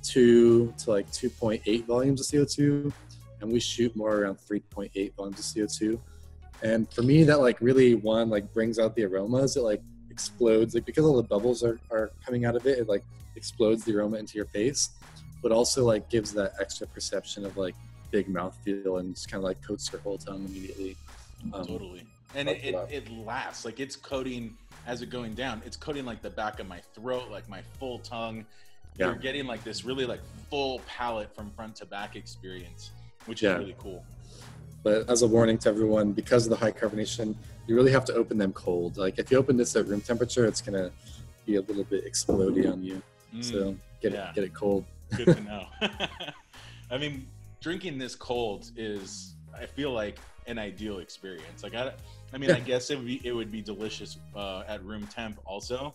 two 0.00 0.72
to 0.78 0.90
like 0.92 1.10
2.8 1.10 1.84
volumes 1.86 2.20
of 2.20 2.26
CO2, 2.28 2.92
and 3.40 3.50
we 3.50 3.58
shoot 3.58 3.94
more 3.96 4.14
around 4.18 4.36
3.8 4.36 5.12
volumes 5.16 5.40
of 5.40 5.44
CO2. 5.44 6.00
And 6.62 6.88
for 6.92 7.02
me, 7.02 7.24
that 7.24 7.40
like 7.40 7.60
really 7.60 7.96
one 7.96 8.30
like 8.30 8.52
brings 8.52 8.78
out 8.78 8.94
the 8.94 9.04
aromas. 9.06 9.56
It 9.56 9.62
like 9.62 9.82
explodes 10.08 10.72
like 10.76 10.84
because 10.84 11.04
all 11.04 11.16
the 11.16 11.24
bubbles 11.34 11.64
are, 11.64 11.80
are 11.90 12.12
coming 12.24 12.44
out 12.44 12.54
of 12.54 12.64
it. 12.66 12.78
It 12.78 12.88
like 12.88 13.02
explodes 13.36 13.84
the 13.84 13.96
aroma 13.96 14.18
into 14.18 14.36
your 14.36 14.46
face, 14.46 14.90
but 15.42 15.52
also 15.52 15.84
like 15.84 16.08
gives 16.08 16.32
that 16.34 16.52
extra 16.60 16.86
perception 16.86 17.44
of 17.44 17.56
like 17.56 17.74
big 18.10 18.28
mouth 18.28 18.56
feel 18.64 18.98
and 18.98 19.14
just 19.14 19.30
kind 19.30 19.38
of 19.38 19.44
like 19.44 19.60
coats 19.62 19.90
your 19.92 20.00
whole 20.00 20.18
tongue 20.18 20.44
immediately. 20.46 20.96
Um, 21.54 21.66
totally 21.66 22.04
and 22.34 22.48
it, 22.48 22.62
it, 22.64 22.76
it 22.90 23.10
lasts 23.10 23.64
like 23.64 23.80
it's 23.80 23.96
coating 23.96 24.56
as 24.86 25.02
it 25.02 25.10
going 25.10 25.34
down, 25.34 25.62
it's 25.66 25.76
coating 25.76 26.04
like 26.04 26.22
the 26.22 26.30
back 26.30 26.58
of 26.60 26.68
my 26.68 26.80
throat, 26.94 27.30
like 27.30 27.48
my 27.48 27.60
full 27.78 27.98
tongue. 27.98 28.44
Yeah. 28.96 29.06
You're 29.06 29.14
getting 29.16 29.46
like 29.46 29.62
this 29.64 29.84
really 29.84 30.06
like 30.06 30.20
full 30.48 30.80
palate 30.86 31.34
from 31.34 31.50
front 31.50 31.76
to 31.76 31.86
back 31.86 32.16
experience, 32.16 32.90
which 33.26 33.42
Yeah. 33.42 33.54
is 33.54 33.58
really 33.60 33.76
cool. 33.78 34.04
But 34.82 35.08
as 35.10 35.22
a 35.22 35.26
warning 35.26 35.58
to 35.58 35.68
everyone, 35.68 36.12
because 36.12 36.46
of 36.46 36.50
the 36.50 36.56
high 36.56 36.72
carbonation, 36.72 37.34
you 37.66 37.76
really 37.76 37.92
have 37.92 38.04
to 38.06 38.14
open 38.14 38.38
them 38.38 38.52
cold. 38.52 38.96
Like 38.96 39.18
if 39.18 39.30
you 39.30 39.36
open 39.38 39.56
this 39.56 39.76
at 39.76 39.86
room 39.86 40.00
temperature, 40.00 40.46
it's 40.46 40.60
gonna 40.60 40.90
be 41.46 41.56
a 41.56 41.60
little 41.62 41.84
bit 41.84 42.04
explodey 42.10 42.70
on 42.72 42.82
you. 42.82 43.02
Mm, 43.34 43.44
So 43.44 43.76
get 44.00 44.12
yeah. 44.12 44.30
it 44.30 44.34
get 44.34 44.44
it 44.44 44.54
cold. 44.54 44.84
Good 45.10 45.36
to 45.36 45.40
know. 45.42 45.66
I 46.90 46.98
mean, 46.98 47.26
drinking 47.60 47.98
this 47.98 48.14
cold 48.14 48.70
is, 48.76 49.34
I 49.58 49.66
feel 49.66 49.92
like, 49.92 50.18
an 50.46 50.58
ideal 50.58 50.98
experience. 50.98 51.62
Like, 51.62 51.74
I, 51.74 51.92
I 52.32 52.38
mean, 52.38 52.50
I 52.50 52.60
guess 52.70 52.90
it 52.90 52.96
would 52.96 53.06
be, 53.06 53.20
it 53.24 53.32
would 53.32 53.52
be 53.52 53.62
delicious 53.62 54.18
uh, 54.34 54.64
at 54.66 54.84
room 54.84 55.06
temp 55.06 55.38
also, 55.44 55.94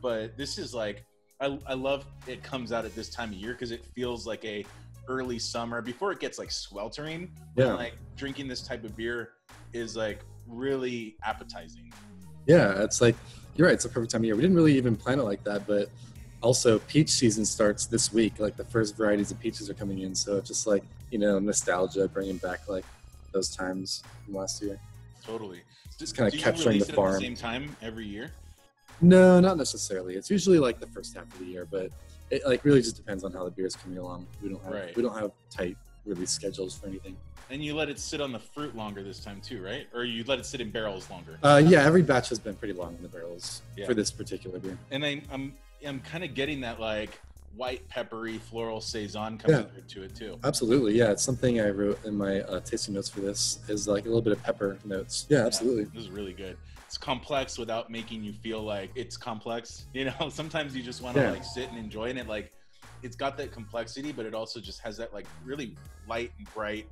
but 0.00 0.36
this 0.36 0.58
is 0.58 0.74
like, 0.74 1.04
I, 1.40 1.58
I 1.66 1.74
love 1.74 2.06
it 2.26 2.42
comes 2.42 2.72
out 2.72 2.84
at 2.84 2.94
this 2.94 3.10
time 3.10 3.30
of 3.30 3.34
year 3.36 3.52
because 3.52 3.70
it 3.70 3.84
feels 3.94 4.26
like 4.26 4.44
a 4.44 4.64
early 5.08 5.38
summer 5.38 5.82
before 5.82 6.12
it 6.12 6.20
gets 6.20 6.38
like 6.38 6.50
sweltering. 6.50 7.30
Yeah. 7.56 7.74
Like 7.74 7.94
drinking 8.16 8.48
this 8.48 8.62
type 8.62 8.84
of 8.84 8.96
beer 8.96 9.32
is 9.72 9.96
like 9.96 10.20
really 10.46 11.16
appetizing. 11.22 11.92
Yeah, 12.46 12.82
it's 12.82 13.00
like 13.00 13.16
you're 13.56 13.66
right. 13.66 13.74
It's 13.74 13.84
a 13.84 13.88
perfect 13.88 14.12
time 14.12 14.22
of 14.22 14.24
year. 14.24 14.34
We 14.34 14.42
didn't 14.42 14.56
really 14.56 14.76
even 14.76 14.96
plan 14.96 15.18
it 15.18 15.24
like 15.24 15.42
that, 15.44 15.66
but 15.66 15.90
also 16.46 16.78
peach 16.80 17.10
season 17.10 17.44
starts 17.44 17.86
this 17.86 18.12
week. 18.12 18.34
Like 18.38 18.56
the 18.56 18.64
first 18.64 18.96
varieties 18.96 19.30
of 19.32 19.40
peaches 19.40 19.68
are 19.68 19.74
coming 19.74 19.98
in, 20.00 20.14
so 20.14 20.36
it's 20.36 20.48
just 20.48 20.66
like 20.66 20.84
you 21.10 21.18
know 21.18 21.38
nostalgia, 21.40 22.06
bringing 22.08 22.36
back 22.38 22.68
like 22.68 22.84
those 23.32 23.48
times 23.54 24.02
from 24.24 24.34
last 24.34 24.62
year. 24.62 24.78
Totally. 25.24 25.60
Just 25.98 26.14
kinda 26.16 26.30
Do 26.30 26.38
capturing 26.38 26.78
the 26.78 26.84
farm. 26.86 27.14
the 27.14 27.20
same 27.20 27.34
time 27.34 27.76
every 27.82 28.06
year. 28.06 28.30
No, 29.00 29.40
not 29.40 29.56
necessarily. 29.58 30.14
It's 30.14 30.30
usually 30.30 30.58
like 30.58 30.78
the 30.78 30.86
first 30.86 31.14
half 31.16 31.24
of 31.24 31.38
the 31.40 31.44
year, 31.46 31.66
but 31.68 31.90
it 32.30 32.46
like 32.46 32.64
really 32.64 32.80
just 32.80 32.96
depends 32.96 33.24
on 33.24 33.32
how 33.32 33.44
the 33.44 33.50
beer 33.50 33.66
is 33.66 33.74
coming 33.76 33.98
along. 33.98 34.26
We 34.42 34.48
don't 34.48 34.62
have 34.62 34.72
Right. 34.72 34.96
we 34.96 35.02
don't 35.02 35.18
have 35.18 35.32
tight 35.50 35.76
release 36.06 36.30
schedules 36.30 36.76
for 36.78 36.86
anything. 36.86 37.16
And 37.50 37.62
you 37.64 37.74
let 37.74 37.88
it 37.88 37.98
sit 38.00 38.20
on 38.20 38.30
the 38.32 38.38
fruit 38.40 38.74
longer 38.76 39.02
this 39.02 39.18
time 39.20 39.40
too, 39.40 39.62
right? 39.62 39.86
Or 39.94 40.04
you 40.04 40.22
let 40.24 40.38
it 40.38 40.46
sit 40.46 40.60
in 40.60 40.70
barrels 40.70 41.08
longer. 41.10 41.38
Uh, 41.42 41.62
yeah, 41.64 41.84
every 41.84 42.02
batch 42.02 42.28
has 42.28 42.38
been 42.38 42.54
pretty 42.54 42.74
long 42.74 42.94
in 42.96 43.02
the 43.02 43.08
barrels 43.08 43.62
Yeah. 43.76 43.86
for 43.86 43.94
this 43.94 44.10
particular 44.12 44.58
beer. 44.60 44.78
and 44.92 45.04
I, 45.04 45.22
I'm 45.32 45.54
I'm 45.84 46.00
kind 46.00 46.24
of 46.24 46.34
getting 46.34 46.60
that 46.60 46.80
like 46.80 47.18
white 47.54 47.88
peppery 47.88 48.38
floral 48.38 48.80
saison 48.80 49.38
coming 49.38 49.60
Yeah. 49.60 49.64
through 49.64 49.82
to 49.82 50.02
it 50.02 50.14
too. 50.14 50.38
Absolutely, 50.44 50.94
yeah. 50.96 51.10
It's 51.10 51.22
something 51.22 51.60
I 51.60 51.70
wrote 51.70 52.04
in 52.04 52.14
my 52.16 52.40
uh, 52.42 52.60
tasting 52.60 52.94
notes 52.94 53.08
for 53.08 53.20
this 53.20 53.60
is 53.68 53.88
like 53.88 54.04
a 54.04 54.08
little 54.08 54.22
bit 54.22 54.32
of 54.34 54.42
pepper 54.42 54.78
notes. 54.84 55.26
Yeah, 55.28 55.46
absolutely. 55.46 55.84
This 55.84 56.04
is 56.04 56.10
really 56.10 56.34
good. 56.34 56.56
It's 56.86 56.98
complex 56.98 57.58
without 57.58 57.90
making 57.90 58.22
you 58.22 58.32
feel 58.32 58.62
like 58.62 58.90
it's 58.94 59.16
complex. 59.16 59.86
You 59.94 60.06
know, 60.06 60.28
sometimes 60.28 60.76
you 60.76 60.82
just 60.82 61.00
want 61.02 61.16
to 61.16 61.22
Yeah. 61.22 61.30
like 61.30 61.44
sit 61.44 61.68
and 61.70 61.78
enjoy 61.78 62.10
it. 62.10 62.26
Like 62.28 62.52
it's 63.02 63.16
got 63.16 63.36
that 63.38 63.52
complexity, 63.52 64.12
but 64.12 64.26
it 64.26 64.34
also 64.34 64.60
just 64.60 64.80
has 64.80 64.96
that 64.98 65.12
like 65.14 65.26
really 65.44 65.76
light 66.06 66.32
and 66.38 66.52
bright, 66.54 66.86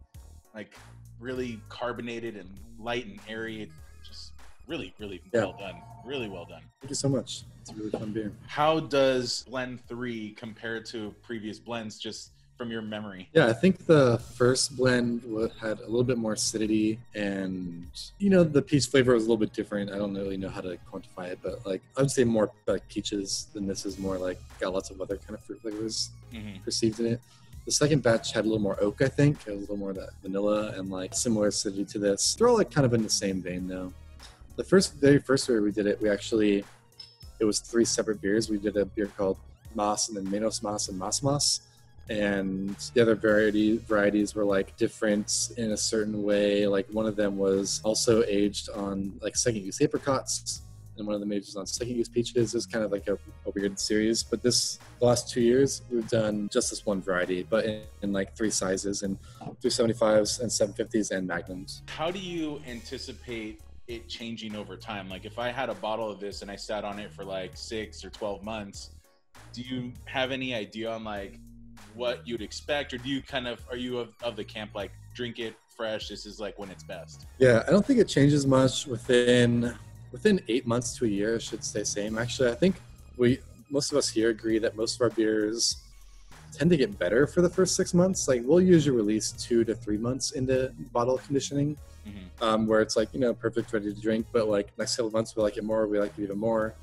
like 0.55 0.73
really 1.21 1.61
carbonated 1.69 2.37
and 2.37 2.49
light 2.79 3.07
and 3.07 3.19
airy. 3.29 3.63
It 3.63 3.71
just 4.07 4.33
really, 4.67 4.95
really 4.99 5.21
Yeah. 5.33 5.45
well 5.45 5.57
done. 5.59 5.77
Really 6.05 6.29
well 6.29 6.45
done. 6.45 6.63
Thank 6.81 6.91
you 6.91 6.95
so 6.97 7.09
much. 7.09 7.43
It's 7.61 7.71
a 7.71 7.75
really 7.75 7.91
fun 7.91 8.13
beer. 8.13 8.33
How 8.47 8.81
does 8.81 9.45
blend 9.49 9.81
three 9.87 10.33
compare 10.35 10.81
to 10.85 11.15
previous 11.23 11.59
blends 11.59 11.99
just 11.99 12.31
from 12.59 12.71
your 12.71 12.83
memory? 12.83 13.29
Yeah, 13.33 13.47
I 13.49 13.53
think 13.53 13.87
the 13.87 14.19
first 14.37 14.77
blend 14.77 15.23
had 15.61 15.79
a 15.81 15.87
little 15.87 16.05
bit 16.05 16.19
more 16.19 16.35
acidity, 16.35 16.99
and 17.15 17.87
you 18.19 18.31
know 18.31 18.45
the 18.45 18.63
peach 18.63 18.87
flavor 18.87 19.15
was 19.15 19.25
a 19.25 19.27
little 19.27 19.39
bit 19.39 19.53
different. 19.53 19.91
I 19.91 19.97
don't 19.97 20.15
really 20.15 20.37
know 20.37 20.51
how 20.51 20.61
to 20.61 20.79
quantify 20.91 21.29
it, 21.31 21.39
but 21.43 21.65
like 21.67 21.83
I 21.97 22.03
would 22.03 22.11
say 22.11 22.23
more 22.25 22.53
like 22.67 22.87
peaches 22.89 23.49
than 23.55 23.67
this 23.67 23.87
is 23.87 23.99
more 23.99 24.19
like 24.19 24.39
got 24.61 24.73
lots 24.75 24.91
of 24.91 25.01
other 25.01 25.17
kind 25.17 25.35
of 25.35 25.41
fruit 25.41 25.61
flavors 25.63 26.11
hmm 26.31 26.57
perceived 26.65 27.01
in 27.01 27.07
it. 27.07 27.21
The 27.67 27.73
second 27.73 28.03
batch 28.03 28.33
had 28.33 28.45
a 28.45 28.49
little 28.49 28.63
more 28.63 28.79
oak, 28.81 29.01
I 29.01 29.09
think. 29.09 29.39
It 29.47 29.51
was 29.51 29.57
a 29.57 29.61
little 29.61 29.77
more 29.79 29.91
of 29.91 29.97
that 29.97 30.11
vanilla 30.23 30.73
and 30.77 30.91
like 30.91 31.15
similar 31.15 31.47
acidity 31.49 31.85
to 31.87 31.99
this. 31.99 32.35
They're 32.35 32.47
all 32.49 32.59
like 32.59 32.71
kind 32.71 32.85
of 32.85 32.93
in 32.93 33.03
the 33.03 33.09
same 33.11 33.41
vein 33.43 33.67
though. 33.67 33.93
The 34.57 34.65
first, 34.65 34.95
very 34.95 35.19
first 35.19 35.49
year 35.49 35.63
we 35.63 35.73
did 35.73 35.87
it, 35.87 36.01
we 36.01 36.09
actually, 36.09 36.65
it 37.41 37.45
was 37.45 37.59
three 37.59 37.85
separate 37.85 38.21
beers. 38.21 38.49
We 38.49 38.59
did 38.59 38.77
a 38.77 38.85
beer 38.85 39.11
called 39.17 39.39
Mas 39.75 40.09
and 40.09 40.17
then 40.17 40.27
Menos 40.27 40.63
Mas 40.63 40.89
and 40.89 40.99
Mas 40.99 41.23
Mas. 41.23 41.61
And 42.09 42.77
the 42.93 43.01
other 43.01 43.15
variety 43.15 43.79
varieties 43.79 44.35
were 44.35 44.45
like 44.45 44.77
different 44.77 45.51
in 45.57 45.73
a 45.73 45.77
certain 45.77 46.23
way. 46.23 46.67
Like 46.67 46.87
one 46.91 47.07
of 47.07 47.17
them 47.17 47.39
was 47.39 47.81
also 47.83 48.23
aged 48.25 48.69
on 48.71 49.19
like 49.23 49.37
second 49.37 49.65
use 49.65 49.81
apricots, 49.81 50.63
and 50.99 51.07
one 51.07 51.15
of 51.15 51.21
them 51.21 51.33
aged 51.33 51.57
on 51.57 51.67
second 51.67 51.97
use 51.97 52.11
peaches. 52.11 52.55
It's 52.55 52.67
kind 52.67 52.85
of 52.85 52.93
like 52.93 53.09
a, 53.09 53.15
a 53.47 53.51
weird 53.55 53.81
series. 53.81 54.23
But 54.23 54.43
this 54.43 54.79
the 55.01 55.07
last 55.07 55.31
two 55.31 55.41
years 55.41 55.81
we've 55.91 56.07
done 56.09 56.51
just 56.53 56.69
this 56.69 56.85
one 56.85 57.01
variety, 57.01 57.43
but 57.43 57.65
in, 57.65 57.81
in 58.03 58.13
like 58.13 58.37
three 58.37 58.51
sizes 58.51 59.03
and 59.03 59.17
375s 59.63 60.41
and 60.41 60.51
750s 60.51 61.11
and 61.11 61.27
magnums. 61.27 61.83
How 61.89 62.11
do 62.11 62.19
you 62.19 62.61
anticipate 62.69 63.63
it 63.87 64.09
changing 64.09 64.57
over 64.57 64.77
time? 64.77 65.09
Like 65.09 65.25
if 65.25 65.39
I 65.39 65.51
had 65.51 65.69
a 65.69 65.75
bottle 65.75 66.11
of 66.11 66.21
this 66.21 66.43
and 66.43 66.51
I 66.51 66.57
sat 66.57 66.85
on 66.85 66.99
it 66.99 67.13
for 67.13 67.25
like 67.25 67.53
six 67.55 68.05
or 68.05 68.11
12 68.11 68.43
months, 68.43 68.91
do 69.53 69.63
you 69.63 69.93
have 70.07 70.31
any 70.31 70.55
idea 70.55 70.91
on 70.91 71.05
like 71.05 71.39
what 71.95 72.27
you'd 72.27 72.43
expect? 72.43 72.93
Or 72.93 72.99
do 72.99 73.09
you 73.09 73.23
kind 73.23 73.47
of, 73.47 73.65
are 73.71 73.77
you 73.77 73.99
of, 73.99 74.15
of 74.23 74.37
the 74.37 74.45
camp 74.45 74.73
like 74.75 74.93
drink 75.15 75.39
it 75.39 75.55
fresh? 75.77 76.09
This 76.09 76.27
is 76.27 76.41
like 76.41 76.59
when 76.59 76.71
it's 76.71 76.83
best. 76.83 77.27
Yeah, 77.39 77.63
I 77.67 77.71
don't 77.71 77.85
think 77.85 77.99
it 77.99 78.09
changes 78.09 78.47
much 78.47 78.87
within 78.87 79.75
within 80.13 80.41
eight 80.47 80.67
months 80.67 80.97
to 80.97 81.05
a 81.05 81.09
year. 81.09 81.37
It 81.37 81.43
should 81.43 81.65
stay 81.65 81.83
same. 81.83 82.19
Actually, 82.19 82.51
I 82.51 82.55
think 82.55 82.77
we 83.17 83.41
most 83.71 83.91
of 83.91 83.99
us 83.99 84.09
here 84.09 84.31
agree 84.31 84.59
that 84.59 84.77
most 84.77 84.97
of 84.97 85.01
our 85.03 85.11
beers 85.11 85.77
tend 86.55 86.71
to 86.71 86.77
get 86.77 86.99
better 86.99 87.27
for 87.27 87.43
the 87.43 87.49
first 87.49 87.75
six 87.77 87.95
months. 87.95 88.29
Like 88.29 88.43
we'll 88.45 88.61
usually 88.61 88.97
release 88.97 89.33
two 89.33 89.65
to 89.65 89.75
three 89.75 89.99
months 89.99 90.33
into 90.33 90.73
bottle 90.93 91.19
conditioning, 91.19 91.77
Mhm. 92.07 92.43
um, 92.47 92.67
where 92.67 92.81
it's 92.81 92.97
like 92.97 93.09
you 93.15 93.21
know 93.21 93.33
perfect, 93.35 93.73
ready 93.73 93.93
to 93.95 94.01
drink. 94.01 94.27
But 94.33 94.49
like 94.49 94.77
next 94.79 94.97
couple 94.97 95.11
months 95.11 95.35
we 95.37 95.43
like 95.43 95.57
it 95.57 95.65
more. 95.65 95.87
We 95.87 95.99
like 95.99 96.13
it 96.19 96.23
even 96.23 96.39
more. 96.39 96.75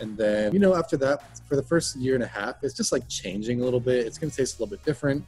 And 0.00 0.16
then 0.16 0.52
you 0.52 0.58
know 0.58 0.74
after 0.74 0.96
that, 0.98 1.38
for 1.48 1.56
the 1.56 1.62
first 1.62 1.96
year 1.96 2.14
and 2.14 2.24
a 2.24 2.26
half, 2.26 2.62
it's 2.62 2.74
just 2.74 2.90
like 2.92 3.06
changing 3.08 3.60
a 3.60 3.64
little 3.64 3.80
bit. 3.80 4.06
It's 4.06 4.18
gonna 4.18 4.32
taste 4.32 4.58
a 4.58 4.62
little 4.62 4.76
bit 4.76 4.84
different 4.84 5.24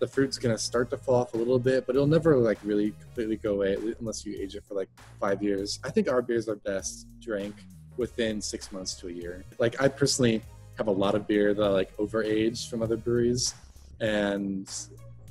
the 0.00 0.06
fruit's 0.06 0.38
gonna 0.38 0.56
start 0.56 0.88
to 0.90 0.96
fall 0.96 1.16
off 1.16 1.34
a 1.34 1.36
little 1.36 1.58
bit, 1.58 1.84
but 1.84 1.96
it'll 1.96 2.06
never 2.06 2.36
like 2.36 2.56
really 2.62 2.94
completely 3.02 3.34
go 3.34 3.54
away 3.54 3.76
unless 3.98 4.24
you 4.24 4.32
age 4.40 4.54
it 4.54 4.62
for 4.62 4.74
like 4.74 4.88
five 5.18 5.42
years. 5.42 5.80
I 5.82 5.90
think 5.90 6.08
our 6.08 6.22
beers 6.22 6.48
are 6.48 6.54
best 6.54 7.08
drank 7.20 7.52
within 7.96 8.40
six 8.40 8.70
months 8.70 8.94
to 9.00 9.08
a 9.08 9.10
year. 9.10 9.44
Like 9.58 9.82
I 9.82 9.88
personally 9.88 10.40
have 10.78 10.86
a 10.86 10.92
lot 10.92 11.14
of 11.14 11.26
beer 11.26 11.52
that 11.52 11.62
I 11.62 11.68
like 11.68 11.94
overaged 11.96 12.70
from 12.70 12.82
other 12.82 12.96
breweries, 12.96 13.54
and 14.00 14.70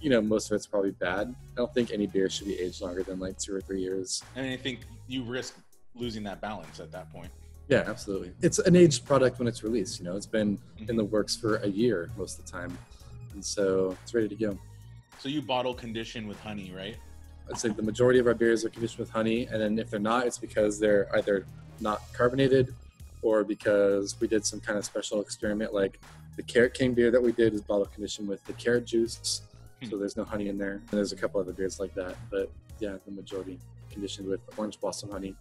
you 0.01 0.09
know 0.09 0.21
most 0.21 0.51
of 0.51 0.55
it's 0.55 0.67
probably 0.67 0.91
bad. 0.91 1.33
I 1.53 1.55
don't 1.55 1.73
think 1.73 1.91
any 1.91 2.05
beer 2.05 2.29
should 2.29 2.47
be 2.47 2.59
aged 2.59 2.81
longer 2.81 3.01
than 3.01 3.19
like 3.19 3.37
two 3.39 3.55
or 3.55 3.61
three 3.61 3.81
years. 3.81 4.23
And 4.35 4.45
I 4.45 4.57
think 4.57 4.81
you 5.07 5.23
risk 5.23 5.55
losing 5.95 6.23
that 6.23 6.41
balance 6.41 6.79
at 6.79 6.91
that 6.91 7.11
point. 7.11 7.31
Yeah, 7.69 7.83
absolutely. 7.87 8.31
It's 8.41 8.59
an 8.59 8.75
aged 8.75 9.05
product 9.05 9.39
when 9.39 9.47
it's 9.47 9.63
released. 9.63 9.99
You 9.99 10.05
know, 10.05 10.15
it's 10.15 10.25
been 10.25 10.59
in 10.77 10.95
the 10.95 11.03
mm-hmm. 11.03 11.11
works 11.11 11.35
for 11.35 11.57
a 11.57 11.67
year 11.67 12.11
most 12.17 12.39
of 12.39 12.45
the 12.45 12.51
time, 12.51 12.77
and 13.33 13.43
so 13.43 13.97
it's 14.03 14.13
ready 14.13 14.27
to 14.27 14.35
go. 14.35 14.57
So 15.19 15.29
you 15.29 15.41
bottle 15.41 15.73
condition 15.73 16.27
with 16.27 16.39
honey, 16.41 16.71
right? 16.75 16.97
I'd 17.49 17.57
say 17.57 17.69
the 17.69 17.81
majority 17.81 18.19
of 18.19 18.27
our 18.27 18.33
beers 18.33 18.65
are 18.65 18.69
conditioned 18.69 18.99
with 18.99 19.09
honey, 19.09 19.47
and 19.47 19.61
then 19.61 19.79
if 19.79 19.89
they're 19.89 19.99
not, 19.99 20.27
it's 20.27 20.37
because 20.37 20.77
they're 20.77 21.07
either 21.15 21.45
not 21.79 22.01
carbonated 22.13 22.75
or 23.27 23.43
because 23.43 24.15
we 24.21 24.27
did 24.27 24.45
some 24.45 24.61
kind 24.61 24.77
of 24.77 24.85
special 24.85 25.19
experiment. 25.19 25.73
Like 25.73 25.99
the 26.37 26.43
Carrot 26.43 26.73
cane 26.73 26.93
beer 26.93 27.11
that 27.11 27.21
we 27.21 27.33
did 27.33 27.53
is 27.53 27.61
bottle 27.61 27.85
conditioned 27.85 28.27
with 28.27 28.43
the 28.45 28.53
carrot 28.53 28.85
juice, 28.85 29.19
so 29.83 29.89
hmm. 29.89 29.99
there's 29.99 30.15
no 30.15 30.23
honey 30.23 30.47
in 30.47 30.57
there. 30.57 30.73
And 30.73 30.91
there's 30.91 31.11
a 31.11 31.15
couple 31.15 31.41
other 31.41 31.51
beers 31.51 31.77
like 31.79 31.93
that, 31.95 32.15
but 32.31 32.49
yeah, 32.79 32.95
the 33.05 33.11
majority 33.11 33.59
conditioned 33.91 34.27
with 34.29 34.39
orange 34.55 34.79
blossom 34.79 35.11
honey. 35.11 35.35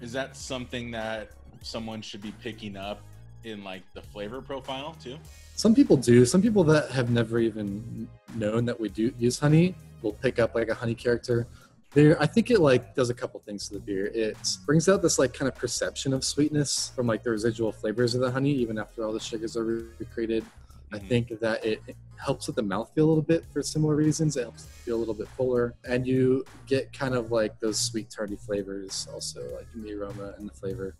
Is 0.00 0.12
that 0.12 0.36
something 0.36 0.92
that 0.92 1.30
someone 1.62 2.02
should 2.02 2.22
be 2.22 2.32
picking 2.40 2.76
up 2.76 3.00
in 3.42 3.64
like 3.64 3.82
the 3.94 4.02
flavor 4.02 4.40
profile 4.40 4.96
too? 5.02 5.16
Some 5.56 5.74
people 5.74 5.96
do. 5.96 6.24
Some 6.24 6.40
people 6.40 6.62
that 6.64 6.90
have 6.92 7.10
never 7.10 7.40
even 7.40 8.08
known 8.36 8.64
that 8.66 8.78
we 8.78 8.90
do 8.90 9.12
use 9.18 9.40
honey 9.40 9.74
will 10.02 10.12
pick 10.12 10.38
up 10.38 10.54
like 10.54 10.68
a 10.68 10.74
honey 10.74 10.94
character. 10.94 11.48
There, 11.94 12.20
I 12.20 12.26
think 12.26 12.50
it 12.50 12.60
like 12.60 12.94
does 12.96 13.08
a 13.10 13.14
couple 13.14 13.38
things 13.40 13.68
to 13.68 13.74
the 13.74 13.80
beer. 13.80 14.06
It 14.06 14.36
brings 14.66 14.88
out 14.88 15.00
this 15.00 15.18
like 15.18 15.32
kind 15.32 15.48
of 15.48 15.56
perception 15.56 16.12
of 16.12 16.24
sweetness 16.24 16.90
from 16.94 17.06
like 17.06 17.22
the 17.22 17.30
residual 17.30 17.70
flavors 17.72 18.16
of 18.16 18.20
the 18.20 18.30
honey, 18.32 18.50
even 18.50 18.78
after 18.78 19.04
all 19.04 19.12
the 19.12 19.20
sugars 19.20 19.56
are 19.56 19.64
recreated. 19.64 20.44
I 20.92 20.98
Mhm. 20.98 21.08
think 21.08 21.40
that 21.40 21.64
it 21.64 21.82
helps 22.16 22.46
with 22.48 22.56
the 22.56 22.62
mouthfeel 22.62 22.98
a 22.98 23.10
little 23.12 23.22
bit 23.22 23.44
for 23.52 23.62
similar 23.62 23.94
reasons. 23.94 24.36
It 24.36 24.42
helps 24.42 24.66
feel 24.84 24.96
a 24.96 24.98
little 25.02 25.14
bit 25.14 25.28
fuller, 25.28 25.74
and 25.84 26.06
you 26.06 26.44
get 26.66 26.92
kind 26.92 27.14
of 27.14 27.30
like 27.30 27.58
those 27.60 27.78
sweet 27.80 28.10
tarty 28.10 28.36
flavors 28.36 29.06
also, 29.12 29.40
like 29.54 29.66
in 29.74 29.82
the 29.82 29.94
aroma 29.94 30.34
and 30.38 30.48
the 30.48 30.54
flavor. 30.54 30.94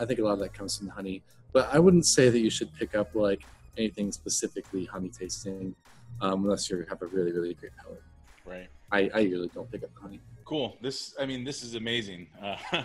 I 0.00 0.04
think 0.04 0.18
a 0.18 0.22
lot 0.24 0.34
of 0.34 0.38
that 0.40 0.54
comes 0.54 0.76
from 0.76 0.86
the 0.88 0.92
honey, 0.92 1.22
but 1.52 1.72
I 1.72 1.78
wouldn't 1.78 2.06
say 2.06 2.30
that 2.30 2.38
you 2.38 2.50
should 2.50 2.72
pick 2.74 2.94
up 2.94 3.14
like 3.14 3.46
anything 3.76 4.10
specifically 4.12 4.84
honey 4.86 5.08
tasting 5.08 5.74
um, 6.20 6.44
unless 6.44 6.68
you 6.70 6.84
have 6.88 7.00
a 7.02 7.06
really 7.06 7.32
really 7.32 7.54
great 7.54 7.72
palate. 7.76 8.02
Right. 8.44 8.68
I, 8.92 9.10
I 9.14 9.20
usually 9.20 9.48
don't 9.48 9.70
pick 9.70 9.82
up 9.82 9.90
honey. 9.96 10.20
Cool. 10.44 10.76
This, 10.80 11.14
I 11.20 11.26
mean, 11.26 11.44
this 11.44 11.62
is 11.62 11.74
amazing. 11.74 12.26
Uh, 12.42 12.56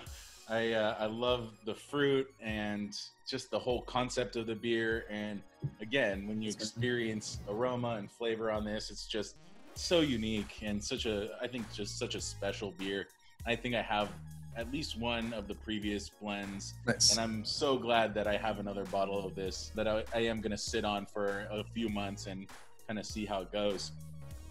I 0.50 0.72
uh, 0.72 0.96
I 0.98 1.08
love 1.08 1.50
the 1.66 1.74
fruit 1.74 2.34
and 2.42 2.98
just 3.28 3.52
the 3.52 3.60
whole 3.60 3.82
concept 3.82 4.38
of 4.38 4.48
the 4.48 4.56
beer. 4.56 5.04
And 5.10 5.42
again, 5.82 6.26
when 6.26 6.42
you 6.42 6.50
experience 6.50 7.40
aroma 7.50 7.96
and 7.96 8.10
flavor 8.10 8.50
on 8.50 8.64
this, 8.64 8.90
it's 8.90 9.08
just 9.08 9.36
so 9.76 10.00
unique 10.00 10.60
and 10.62 10.82
such 10.82 11.06
a 11.06 11.32
I 11.42 11.48
think 11.48 11.70
just 11.74 12.00
such 12.00 12.16
a 12.16 12.22
special 12.22 12.72
beer. 12.78 13.08
I 13.46 13.56
think 13.58 13.76
I 13.76 13.82
have 13.82 14.10
at 14.56 14.72
least 14.72 14.98
one 14.98 15.34
of 15.34 15.48
the 15.48 15.54
previous 15.54 16.10
blends, 16.10 16.74
Nice. 16.88 17.12
and 17.12 17.20
I'm 17.20 17.44
so 17.46 17.78
glad 17.78 18.14
that 18.16 18.26
I 18.26 18.38
have 18.38 18.60
another 18.60 18.86
bottle 18.86 19.24
of 19.26 19.36
this 19.36 19.72
that 19.76 19.88
I, 19.88 20.04
I 20.16 20.20
am 20.22 20.40
going 20.42 20.52
to 20.52 20.58
sit 20.58 20.84
on 20.86 21.06
for 21.06 21.46
a 21.52 21.64
few 21.64 21.90
months 21.90 22.26
and 22.26 22.48
kind 22.88 22.98
of 22.98 23.06
see 23.06 23.26
how 23.26 23.42
it 23.42 23.52
goes. 23.52 23.92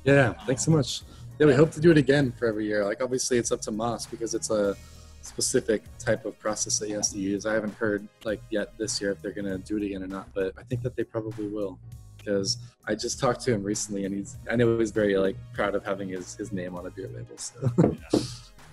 Yeah, 0.07 0.35
thanks 0.47 0.64
so 0.64 0.71
much. 0.71 1.03
Yeah, 1.38 1.49
we 1.49 1.55
hope 1.55 1.73
to 1.73 1.81
do 1.81 1.90
it 1.90 1.99
again 1.99 2.33
for 2.33 2.47
every 2.47 2.64
year. 2.64 2.85
Like 2.85 3.03
obviously 3.03 3.38
it's 3.38 3.51
up 3.51 3.61
to 3.62 3.73
Mas 3.73 4.07
because 4.07 4.35
it's 4.35 4.51
a 4.51 4.77
specific 5.21 5.83
type 5.99 6.25
of 6.25 6.38
process 6.38 6.79
that 6.79 6.87
he 6.87 6.92
has 6.92 7.12
to 7.12 7.19
use. 7.19 7.45
I 7.45 7.55
haven't 7.55 7.75
heard 7.75 8.07
like 8.25 8.40
yet 8.49 8.79
this 8.79 9.01
year 9.01 9.11
if 9.11 9.21
they're 9.21 9.33
gonna 9.33 9.59
do 9.59 9.77
it 9.77 9.83
again 9.83 10.05
or 10.05 10.07
not, 10.07 10.33
but 10.33 10.55
I 10.57 10.62
think 10.62 10.83
that 10.83 10.95
they 10.95 11.03
probably 11.03 11.49
will. 11.49 11.79
Because 12.16 12.59
I 12.87 12.95
just 12.95 13.19
talked 13.19 13.40
to 13.42 13.53
him 13.53 13.64
recently 13.64 14.05
and 14.05 14.14
he's 14.14 14.37
I 14.51 14.55
know 14.55 14.79
he's 14.79 14.92
very 14.92 15.16
like 15.16 15.37
proud 15.53 15.75
of 15.75 15.85
having 15.85 16.09
his, 16.09 16.37
his 16.37 16.53
name 16.53 16.77
on 16.77 16.87
a 16.87 16.90
beer 16.90 17.09
label. 17.09 17.37
So 17.37 17.59
hopefully 17.66 17.97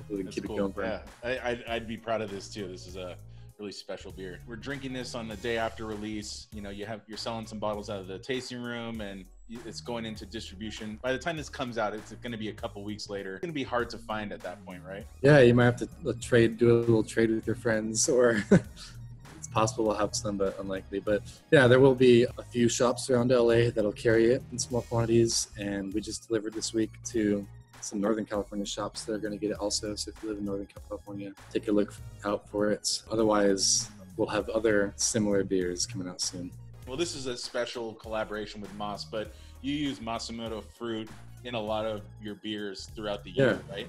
we 0.10 0.18
can 0.18 0.26
That's 0.26 0.36
keep 0.36 0.46
cool. 0.46 0.56
it 0.56 0.60
going 0.60 0.74
for 0.74 0.84
yeah, 0.84 1.00
I, 1.24 1.50
I'd, 1.50 1.64
I'd 1.68 1.88
be 1.88 1.98
proud 1.98 2.22
of 2.22 2.30
this 2.30 2.48
too. 2.48 2.68
This 2.68 2.86
is 2.86 2.96
a 2.96 3.16
really 3.58 3.72
special 3.72 4.12
beer. 4.12 4.40
We're 4.48 4.56
drinking 4.56 4.94
this 4.94 5.16
on 5.16 5.28
the 5.28 5.38
day 5.38 5.58
after 5.58 5.86
release. 5.86 6.48
You 6.54 6.62
know, 6.62 6.70
you 6.70 6.86
have 6.86 7.02
you're 7.08 7.18
selling 7.18 7.48
some 7.48 7.60
bottles 7.60 7.90
out 7.90 8.00
of 8.00 8.08
the 8.08 8.20
tasting 8.20 8.62
room, 8.62 9.02
and 9.02 9.26
it's 9.66 9.82
going 9.82 10.06
into 10.06 10.26
distribution. 10.26 11.00
By 11.02 11.12
the 11.12 11.20
time 11.20 11.38
this 11.38 11.50
comes 11.50 11.78
out, 11.78 11.94
it's 11.94 12.12
going 12.14 12.32
to 12.32 12.38
be 12.38 12.50
a 12.50 12.54
couple 12.54 12.84
weeks 12.84 13.10
later. 13.10 13.36
It's 13.36 13.42
going 13.42 13.54
to 13.54 13.54
be 13.54 13.64
hard 13.64 13.90
to 13.92 13.98
find 13.98 14.32
at 14.32 14.42
that 14.42 14.64
point, 14.66 14.82
right? 14.88 15.06
Yeah, 15.22 15.40
you 15.40 15.54
might 15.54 15.66
have 15.66 15.78
to 15.78 16.14
trade, 16.22 16.58
do 16.58 16.78
a 16.78 16.80
little 16.80 17.04
trade 17.04 17.30
with 17.32 17.46
your 17.46 17.56
friends, 17.56 18.08
or 18.10 18.44
it's 18.52 19.48
possible 19.52 19.86
we'll 19.86 19.98
have 19.98 20.16
some, 20.16 20.38
but 20.38 20.58
unlikely. 20.60 21.00
But 21.00 21.24
yeah, 21.52 21.68
there 21.68 21.80
will 21.80 21.96
be 21.96 22.24
a 22.24 22.44
few 22.44 22.70
shops 22.70 23.10
around 23.10 23.32
LA 23.32 23.70
that'll 23.70 23.92
carry 23.92 24.32
it 24.32 24.44
in 24.52 24.60
small 24.60 24.82
quantities, 24.82 25.50
and 25.60 25.94
we 25.94 26.02
just 26.02 26.28
delivered 26.28 26.54
this 26.54 26.74
week 26.74 26.92
to 27.06 27.46
some 27.82 28.00
Northern 28.00 28.26
California 28.26 28.66
shops 28.66 29.04
that 29.04 29.14
are 29.14 29.18
going 29.18 29.34
to 29.34 29.38
get 29.38 29.52
it 29.52 29.58
also. 29.58 29.94
So 29.96 30.12
if 30.16 30.24
you 30.24 30.30
live 30.30 30.38
in 30.38 30.46
Northern 30.46 30.68
California, 30.88 31.34
take 31.52 31.68
a 31.68 31.72
look 31.72 31.94
out 32.24 32.48
for 32.50 32.72
it. 32.72 33.04
Otherwise, 33.12 33.90
we'll 34.16 34.30
have 34.30 34.48
other 34.50 34.94
similar 34.96 35.44
beers 35.44 35.86
coming 35.86 36.08
out 36.08 36.22
soon. 36.22 36.50
Well, 36.88 36.98
this 36.98 37.16
is 37.16 37.28
a 37.28 37.38
special 37.38 37.94
collaboration 37.94 38.60
with 38.60 38.74
Mas, 38.76 39.06
but 39.06 39.34
you 39.62 39.74
use 39.74 40.00
Masumoto 40.00 40.64
fruit 40.78 41.10
in 41.46 41.56
a 41.56 41.60
lot 41.60 41.86
of 41.86 42.02
your 42.22 42.36
beers 42.36 42.90
throughout 42.96 43.24
the 43.24 43.32
year, 43.32 43.60
right? 43.70 43.88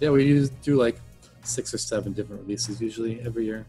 Yeah, 0.00 0.10
we 0.10 0.24
use, 0.24 0.48
do 0.50 0.76
like 0.76 1.00
six 1.44 1.72
or 1.72 1.78
seven 1.78 2.12
different 2.12 2.42
releases 2.42 2.80
usually 2.80 3.20
every 3.20 3.44
year 3.44 3.64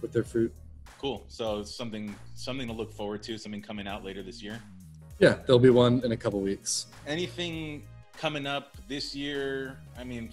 with 0.00 0.12
their 0.12 0.22
fruit. 0.22 0.52
Cool. 1.00 1.24
So 1.28 1.64
something 1.64 2.14
something 2.34 2.66
to 2.68 2.72
look 2.72 2.92
forward 2.92 3.22
to. 3.24 3.36
Something 3.36 3.60
coming 3.60 3.86
out 3.86 4.04
later 4.04 4.22
this 4.22 4.42
year. 4.42 4.60
Yeah, 5.18 5.36
there'll 5.46 5.58
be 5.58 5.70
one 5.70 6.00
in 6.04 6.12
a 6.12 6.16
couple 6.16 6.40
weeks. 6.40 6.86
anything 7.06 7.82
coming 8.16 8.46
up 8.46 8.76
this 8.88 9.14
year? 9.14 9.78
I 9.98 10.04
mean, 10.04 10.32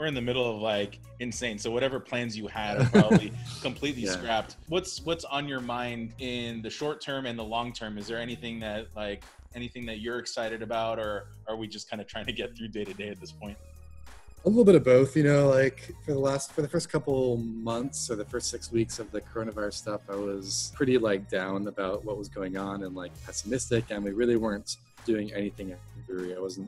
we're 0.00 0.06
in 0.06 0.14
the 0.14 0.20
middle 0.20 0.50
of 0.50 0.62
like 0.62 0.98
insane. 1.20 1.58
So 1.58 1.70
whatever 1.70 2.00
plans 2.00 2.36
you 2.36 2.46
had 2.48 2.80
are 2.80 2.84
probably 3.00 3.30
completely 3.60 4.02
Yeah. 4.02 4.12
scrapped. 4.12 4.56
What's 4.68 5.02
what's 5.02 5.26
on 5.26 5.46
your 5.46 5.60
mind 5.60 6.14
in 6.18 6.62
the 6.62 6.70
short 6.70 7.02
term 7.02 7.26
and 7.26 7.38
the 7.38 7.44
long 7.44 7.72
term? 7.72 7.98
Is 7.98 8.06
there 8.06 8.18
anything 8.18 8.58
that 8.60 8.86
like 8.96 9.22
anything 9.54 9.84
that 9.86 10.00
you're 10.00 10.18
excited 10.18 10.62
about, 10.62 10.98
or 10.98 11.26
are 11.46 11.56
we 11.56 11.68
just 11.68 11.90
kind 11.90 12.00
of 12.00 12.06
trying 12.08 12.24
to 12.26 12.32
get 12.32 12.56
through 12.56 12.68
day 12.68 12.84
to 12.84 12.94
day 12.94 13.08
at 13.08 13.20
this 13.20 13.30
point? 13.30 13.58
a 14.46 14.48
little 14.48 14.64
bit 14.64 14.74
of 14.74 14.82
both 14.82 15.14
you 15.18 15.22
know 15.22 15.50
like 15.50 15.90
for 16.02 16.12
the 16.14 16.18
last 16.18 16.50
for 16.52 16.62
the 16.62 16.68
first 16.68 16.90
couple 16.90 17.36
months 17.36 18.10
or 18.10 18.16
the 18.16 18.24
first 18.24 18.48
six 18.48 18.72
weeks 18.72 18.98
of 18.98 19.12
the 19.12 19.20
coronavirus 19.20 19.74
stuff 19.74 20.00
i 20.08 20.14
was 20.14 20.72
pretty 20.74 20.96
like 20.96 21.28
down 21.28 21.68
about 21.68 22.02
what 22.06 22.16
was 22.16 22.30
going 22.30 22.56
on 22.56 22.84
and 22.84 22.96
like 22.96 23.12
pessimistic 23.26 23.84
and 23.90 24.02
we 24.02 24.12
really 24.12 24.36
weren't 24.36 24.78
doing 25.04 25.30
anything 25.34 25.72
at 25.72 25.78
the 25.94 26.02
brewery 26.10 26.34
i 26.34 26.40
wasn't 26.40 26.66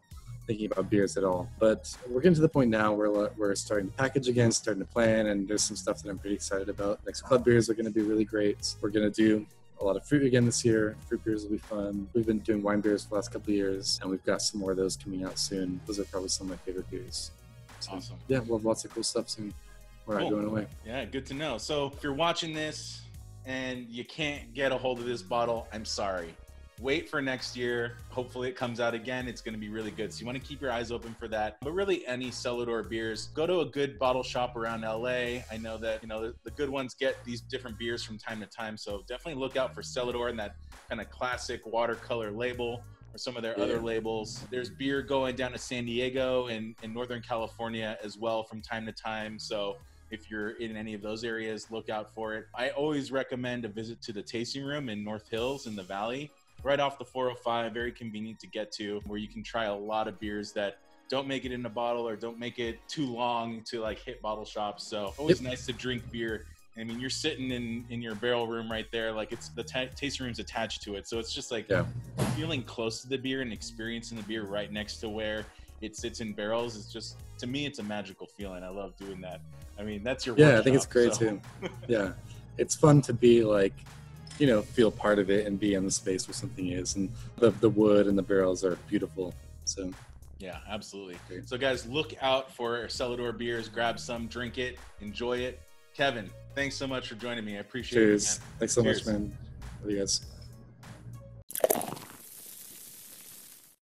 thinking 0.52 0.70
about 0.70 0.90
beers 0.90 1.16
at 1.16 1.24
all 1.24 1.48
but 1.58 1.96
we're 2.08 2.20
getting 2.20 2.34
to 2.34 2.40
the 2.42 2.48
point 2.48 2.68
now 2.68 2.92
where 2.92 3.10
we're 3.38 3.54
starting 3.54 3.88
to 3.88 3.96
package 3.96 4.28
again 4.28 4.52
starting 4.52 4.82
to 4.82 4.88
plan 4.88 5.28
and 5.28 5.48
there's 5.48 5.62
some 5.62 5.76
stuff 5.76 6.02
that 6.02 6.10
i'm 6.10 6.18
pretty 6.18 6.34
excited 6.34 6.68
about 6.68 7.00
next 7.06 7.22
club 7.22 7.42
beers 7.42 7.70
are 7.70 7.74
going 7.74 7.86
to 7.86 7.92
be 7.92 8.02
really 8.02 8.24
great 8.24 8.74
we're 8.82 8.90
going 8.90 9.10
to 9.10 9.16
do 9.28 9.46
a 9.80 9.84
lot 9.84 9.96
of 9.96 10.06
fruit 10.06 10.24
again 10.24 10.46
this 10.46 10.64
year. 10.64 10.96
Fruit 11.08 11.24
beers 11.24 11.42
will 11.42 11.50
be 11.50 11.58
fun. 11.58 12.08
We've 12.14 12.26
been 12.26 12.38
doing 12.38 12.62
wine 12.62 12.80
beers 12.80 13.02
for 13.02 13.10
the 13.10 13.14
last 13.16 13.32
couple 13.32 13.50
of 13.50 13.56
years, 13.56 13.98
and 14.00 14.08
we've 14.10 14.24
got 14.24 14.40
some 14.40 14.60
more 14.60 14.70
of 14.70 14.76
those 14.76 14.96
coming 14.96 15.24
out 15.24 15.40
soon. 15.40 15.80
Those 15.86 15.98
are 15.98 16.04
probably 16.04 16.28
some 16.28 16.46
of 16.46 16.50
my 16.50 16.56
favorite 16.64 16.88
beers. 16.88 17.32
So, 17.80 17.92
Awesome. 17.92 18.16
Yeah, 18.28 18.38
we'll 18.40 18.58
have 18.58 18.64
lots 18.64 18.84
of 18.84 18.94
cool 18.94 19.02
stuff 19.02 19.28
soon. 19.28 19.52
We're 20.06 20.20
not 20.20 20.30
going 20.30 20.46
away. 20.46 20.66
Yeah, 20.86 21.04
good 21.04 21.26
to 21.26 21.34
know. 21.34 21.58
So 21.58 21.92
if 21.94 22.02
you're 22.02 22.14
watching 22.14 22.52
this 22.52 23.02
and 23.44 23.88
you 23.88 24.04
can't 24.04 24.54
get 24.54 24.72
a 24.72 24.78
hold 24.78 25.00
of 25.00 25.04
this 25.04 25.22
bottle, 25.22 25.66
I'm 25.72 25.84
sorry. 25.84 26.34
Wait 26.82 27.08
for 27.08 27.22
next 27.22 27.56
year. 27.56 27.98
Hopefully 28.10 28.48
it 28.48 28.56
comes 28.56 28.80
out 28.80 28.92
again. 28.92 29.28
It's 29.28 29.40
going 29.40 29.54
to 29.54 29.60
be 29.60 29.68
really 29.68 29.92
good. 29.92 30.12
So 30.12 30.18
you 30.18 30.26
want 30.26 30.36
to 30.36 30.42
keep 30.44 30.60
your 30.60 30.72
eyes 30.72 30.90
open 30.90 31.14
for 31.14 31.28
that. 31.28 31.58
But 31.62 31.72
really, 31.74 32.04
any 32.08 32.32
Cellador 32.32 32.82
beers, 32.90 33.28
go 33.36 33.46
to 33.46 33.60
a 33.60 33.66
good 33.66 34.00
bottle 34.00 34.24
shop 34.24 34.56
around 34.56 34.80
LA. 34.82 35.42
I 35.48 35.58
know 35.60 35.78
that 35.78 36.02
you 36.02 36.08
know 36.08 36.22
the, 36.22 36.34
the 36.44 36.50
good 36.50 36.68
ones 36.68 36.96
get 36.98 37.14
these 37.24 37.40
different 37.42 37.78
beers 37.78 38.02
from 38.02 38.18
time 38.18 38.40
to 38.40 38.46
time. 38.46 38.76
So 38.76 39.04
definitely 39.08 39.40
look 39.40 39.56
out 39.56 39.76
for 39.76 39.82
Cellador 39.82 40.28
and 40.28 40.38
that 40.40 40.56
kind 40.88 41.00
of 41.00 41.08
classic 41.10 41.60
watercolor 41.66 42.32
label 42.32 42.84
or 43.14 43.18
some 43.18 43.36
of 43.36 43.44
their 43.44 43.56
Yeah. 43.56 43.62
other 43.62 43.80
labels. 43.80 44.44
There's 44.50 44.70
beer 44.70 45.02
going 45.02 45.36
down 45.36 45.52
to 45.52 45.58
San 45.58 45.84
Diego 45.86 46.48
and 46.48 46.74
in 46.82 46.92
Northern 46.92 47.22
California 47.22 47.96
as 48.02 48.18
well 48.18 48.42
from 48.42 48.60
time 48.60 48.86
to 48.86 48.92
time. 48.92 49.38
So 49.38 49.76
if 50.10 50.28
you're 50.30 50.50
in 50.60 50.76
any 50.76 50.94
of 50.94 51.00
those 51.00 51.22
areas, 51.22 51.68
look 51.70 51.88
out 51.88 52.12
for 52.12 52.34
it. 52.34 52.46
I 52.56 52.70
always 52.70 53.12
recommend 53.12 53.64
a 53.64 53.68
visit 53.68 54.02
to 54.02 54.12
the 54.12 54.22
tasting 54.22 54.64
room 54.64 54.88
in 54.88 55.04
North 55.04 55.28
Hills 55.30 55.66
in 55.66 55.76
the 55.76 55.84
Valley, 55.84 56.30
right 56.62 56.80
off 56.80 56.98
the 56.98 57.04
405, 57.04 57.72
very 57.72 57.92
convenient 57.92 58.38
to 58.40 58.46
get 58.46 58.72
to, 58.72 59.00
where 59.06 59.18
you 59.18 59.28
can 59.28 59.42
try 59.42 59.64
a 59.64 59.74
lot 59.74 60.08
of 60.08 60.18
beers 60.20 60.52
that 60.52 60.78
don't 61.08 61.26
make 61.26 61.44
it 61.44 61.52
in 61.52 61.64
a 61.66 61.70
bottle 61.70 62.08
or 62.08 62.16
don't 62.16 62.38
make 62.38 62.58
it 62.58 62.78
too 62.88 63.06
long 63.06 63.62
to 63.64 63.80
like 63.80 63.98
hit 63.98 64.22
bottle 64.22 64.44
shops. 64.44 64.84
So 64.84 65.12
always 65.18 65.40
nice 65.42 65.66
to 65.66 65.72
drink 65.72 66.02
beer. 66.10 66.46
I 66.78 66.84
mean, 66.84 66.98
you're 67.00 67.10
sitting 67.10 67.50
in 67.50 67.84
in 67.90 68.00
your 68.00 68.14
barrel 68.14 68.46
room 68.46 68.70
right 68.70 68.86
there, 68.90 69.12
like 69.12 69.30
it's 69.32 69.48
the 69.50 69.62
ta 69.62 69.84
tasting 69.94 70.24
room's 70.24 70.38
attached 70.38 70.82
to 70.84 70.94
it, 70.94 71.06
so 71.06 71.18
it's 71.18 71.32
just 71.34 71.50
like 71.50 71.68
Yeah. 71.68 71.84
feeling 72.34 72.62
close 72.62 73.02
to 73.02 73.08
the 73.08 73.18
beer 73.18 73.42
and 73.42 73.52
experiencing 73.52 74.16
the 74.16 74.22
beer 74.24 74.44
right 74.44 74.72
next 74.72 74.96
to 74.98 75.08
where 75.10 75.44
it 75.82 75.96
sits 75.96 76.20
in 76.20 76.32
barrels. 76.32 76.76
It's 76.76 76.90
just 76.90 77.16
to 77.38 77.46
me, 77.46 77.66
it's 77.66 77.78
a 77.78 77.82
magical 77.82 78.26
feeling. 78.26 78.62
I 78.62 78.68
love 78.70 78.96
doing 78.96 79.20
that. 79.20 79.40
I 79.78 79.82
mean, 79.82 80.02
that's 80.02 80.24
your 80.24 80.38
Yeah, 80.38 80.58
I 80.58 80.62
think 80.62 80.76
it's 80.76 80.86
great 80.86 81.12
so- 81.12 81.18
too. 81.32 81.40
Yeah, 81.88 82.12
it's 82.56 82.74
fun 82.74 83.02
to 83.02 83.12
be 83.12 83.44
like, 83.44 83.74
you 84.42 84.48
know, 84.48 84.60
feel 84.60 84.90
part 84.90 85.20
of 85.20 85.30
it 85.30 85.46
and 85.46 85.60
be 85.60 85.74
in 85.74 85.84
the 85.84 85.90
space 85.92 86.26
where 86.26 86.34
something 86.34 86.70
is, 86.70 86.96
and 86.96 87.08
the 87.36 87.50
the 87.50 87.70
wood 87.70 88.08
and 88.08 88.18
the 88.18 88.22
barrels 88.22 88.64
are 88.64 88.74
beautiful. 88.88 89.32
So 89.66 89.92
Yeah, 90.40 90.58
absolutely. 90.68 91.16
Great. 91.28 91.48
So, 91.48 91.56
guys, 91.56 91.86
look 91.86 92.12
out 92.20 92.52
for 92.52 92.88
Cellador 92.88 93.38
beers. 93.38 93.68
Grab 93.68 94.00
some, 94.00 94.26
drink 94.26 94.58
it, 94.58 94.80
enjoy 95.00 95.38
it. 95.38 95.60
Kevin, 95.94 96.28
thanks 96.56 96.74
so 96.74 96.88
much 96.88 97.08
for 97.08 97.14
joining 97.14 97.44
me. 97.44 97.56
I 97.56 97.60
appreciate 97.60 98.00
cheers. 98.00 98.34
it. 98.34 98.40
man. 98.40 98.48
Thanks 98.58 98.74
so 98.74 98.82
Cheers. 98.82 99.06
much, 99.06 99.12
man. 99.14 99.38
Love 99.82 99.90
you 99.92 99.98
guys. 100.00 102.01